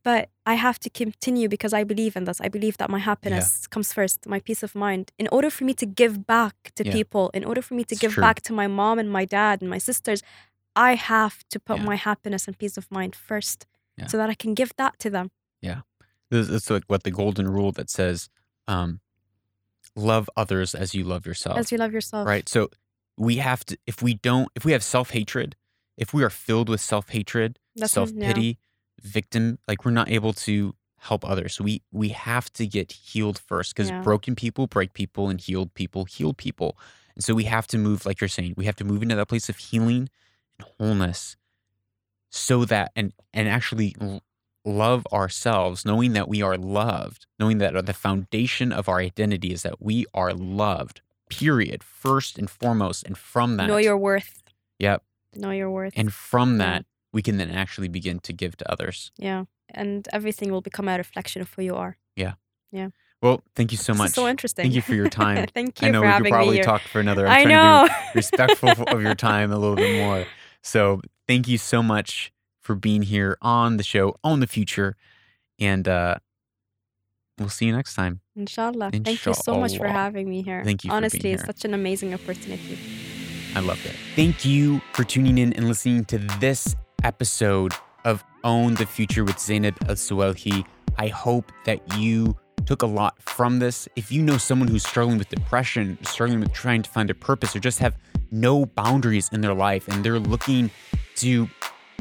[0.09, 2.41] But I have to continue because I believe in this.
[2.41, 5.05] I believe that my happiness comes first, my peace of mind.
[5.23, 6.93] In order for me to give back to Yeah.
[6.99, 8.23] people, in order for me to It's give true.
[8.27, 10.21] back to my mom and my dad and my sisters,
[10.77, 11.87] I have to put Yeah.
[11.91, 13.67] my happiness and peace of mind first
[14.01, 14.07] Yeah.
[14.09, 15.31] so that I can give that to them.
[15.63, 15.81] Yeah.
[16.31, 18.29] This it's like what the golden rule that says,
[18.69, 19.01] um,
[19.97, 21.59] love others as you love yourself.
[21.59, 22.27] As you love yourself.
[22.27, 22.49] right?
[22.49, 22.69] So
[23.17, 25.57] we have to if we don't if we have self-hatred,
[25.97, 28.27] if we are filled with self-hatred, That's when- yeah.
[28.29, 28.59] self-pity,
[29.03, 31.55] victim, like we're not able to help others.
[31.55, 34.03] So we we have to get healed first because Yeah.
[34.03, 36.79] broken people break people and healed people heal people.
[37.17, 39.27] And so we have to move, like you're saying, we have to move into that
[39.29, 40.09] place of healing
[40.59, 41.37] and wholeness
[42.31, 43.94] so that and and actually
[44.65, 49.52] love ourselves, knowing that we are loved, knowing that uh, the foundation of our identity
[49.52, 51.01] is that we are loved.
[51.28, 51.82] Period.
[51.85, 54.43] First and foremost, and from that, Know your worth.
[54.78, 55.02] yep,
[55.35, 55.93] Know your worth.
[55.97, 59.12] and from that, we can then actually begin to give to others.
[59.16, 59.44] yeah.
[59.73, 61.97] And everything will become a reflection of who you are.
[62.16, 62.32] Yeah
[62.73, 62.89] yeah
[63.23, 64.12] well, thank you so much.
[64.12, 64.62] so interesting.
[64.65, 65.47] Thank you for your time.
[65.52, 67.27] Thank you I know for we could probably talk for another.
[67.28, 67.86] I'm I trying know.
[67.86, 70.24] to be respectful of your time a little bit more.
[70.62, 74.97] So thank you so much for being here on the show, Own the Future,
[75.61, 76.16] and uh,
[77.39, 78.20] we'll see you next time.
[78.35, 78.90] Inshallah.
[78.90, 80.65] Thank you so much for having me here.
[80.65, 82.77] Thank you Honestly, it's such an amazing opportunity.
[83.55, 83.94] I loved it.
[84.16, 86.74] Thank you for tuning in and listening to this
[87.05, 87.74] episode
[88.05, 90.65] of Own the Future with Zainab Al Sawalhi.
[90.98, 92.36] I hope that you
[92.66, 93.89] took a lot from this.
[93.94, 97.55] If you know someone who's struggling with depression, struggling with trying to find a purpose,
[97.55, 97.97] or just have
[98.32, 100.70] no boundaries in their life and they're looking
[101.21, 101.49] to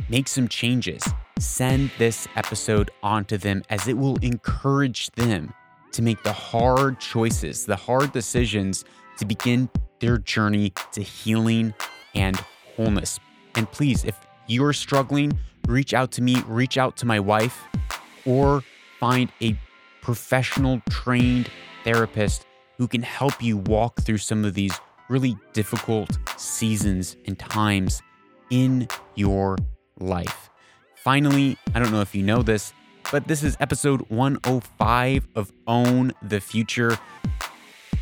[0.10, 1.04] make some changes,
[1.40, 5.54] send this episode on to them as it will encourage them
[5.92, 8.86] to make the hard choices, the hard decisions
[9.18, 9.70] to begin
[10.00, 11.74] their journey to healing
[12.16, 12.38] and
[12.78, 13.20] wholeness.
[13.56, 14.16] And please, if
[14.48, 15.38] you're struggling,
[15.68, 17.66] reach out to me, reach out to my wife,
[18.26, 18.64] or
[19.00, 19.60] find a
[20.02, 21.50] professional trained
[21.84, 22.46] therapist
[22.78, 24.80] who can help you walk through some of these
[25.10, 28.02] really difficult seasons and times
[28.50, 29.58] in your
[30.00, 30.50] life.
[30.96, 32.74] Finally, I don't know if you know this,
[33.12, 37.00] but this is episode 105 of Own the Future.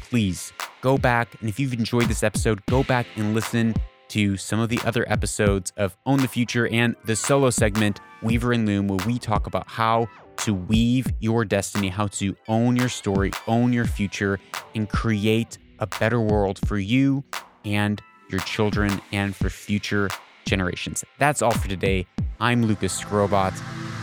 [0.01, 0.51] Please
[0.81, 3.73] go back, and if you've enjoyed this episode, go back and listen
[4.09, 8.53] to some of the other episodes of Own the Future and the solo segment, Weaver
[8.53, 10.07] and Loom, where we talk about how
[10.37, 14.39] to weave your destiny, how to own your story, own your future,
[14.75, 17.23] and create a better world for you
[17.65, 20.09] and your children and for future
[20.47, 21.03] generations.
[21.19, 22.07] That's all for today.
[22.39, 23.53] I'm Lucas Skrobot.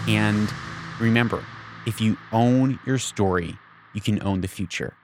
[0.08, 0.52] And
[1.00, 1.44] remember,
[1.86, 3.56] if you own your story,
[3.94, 4.94] you can own the future.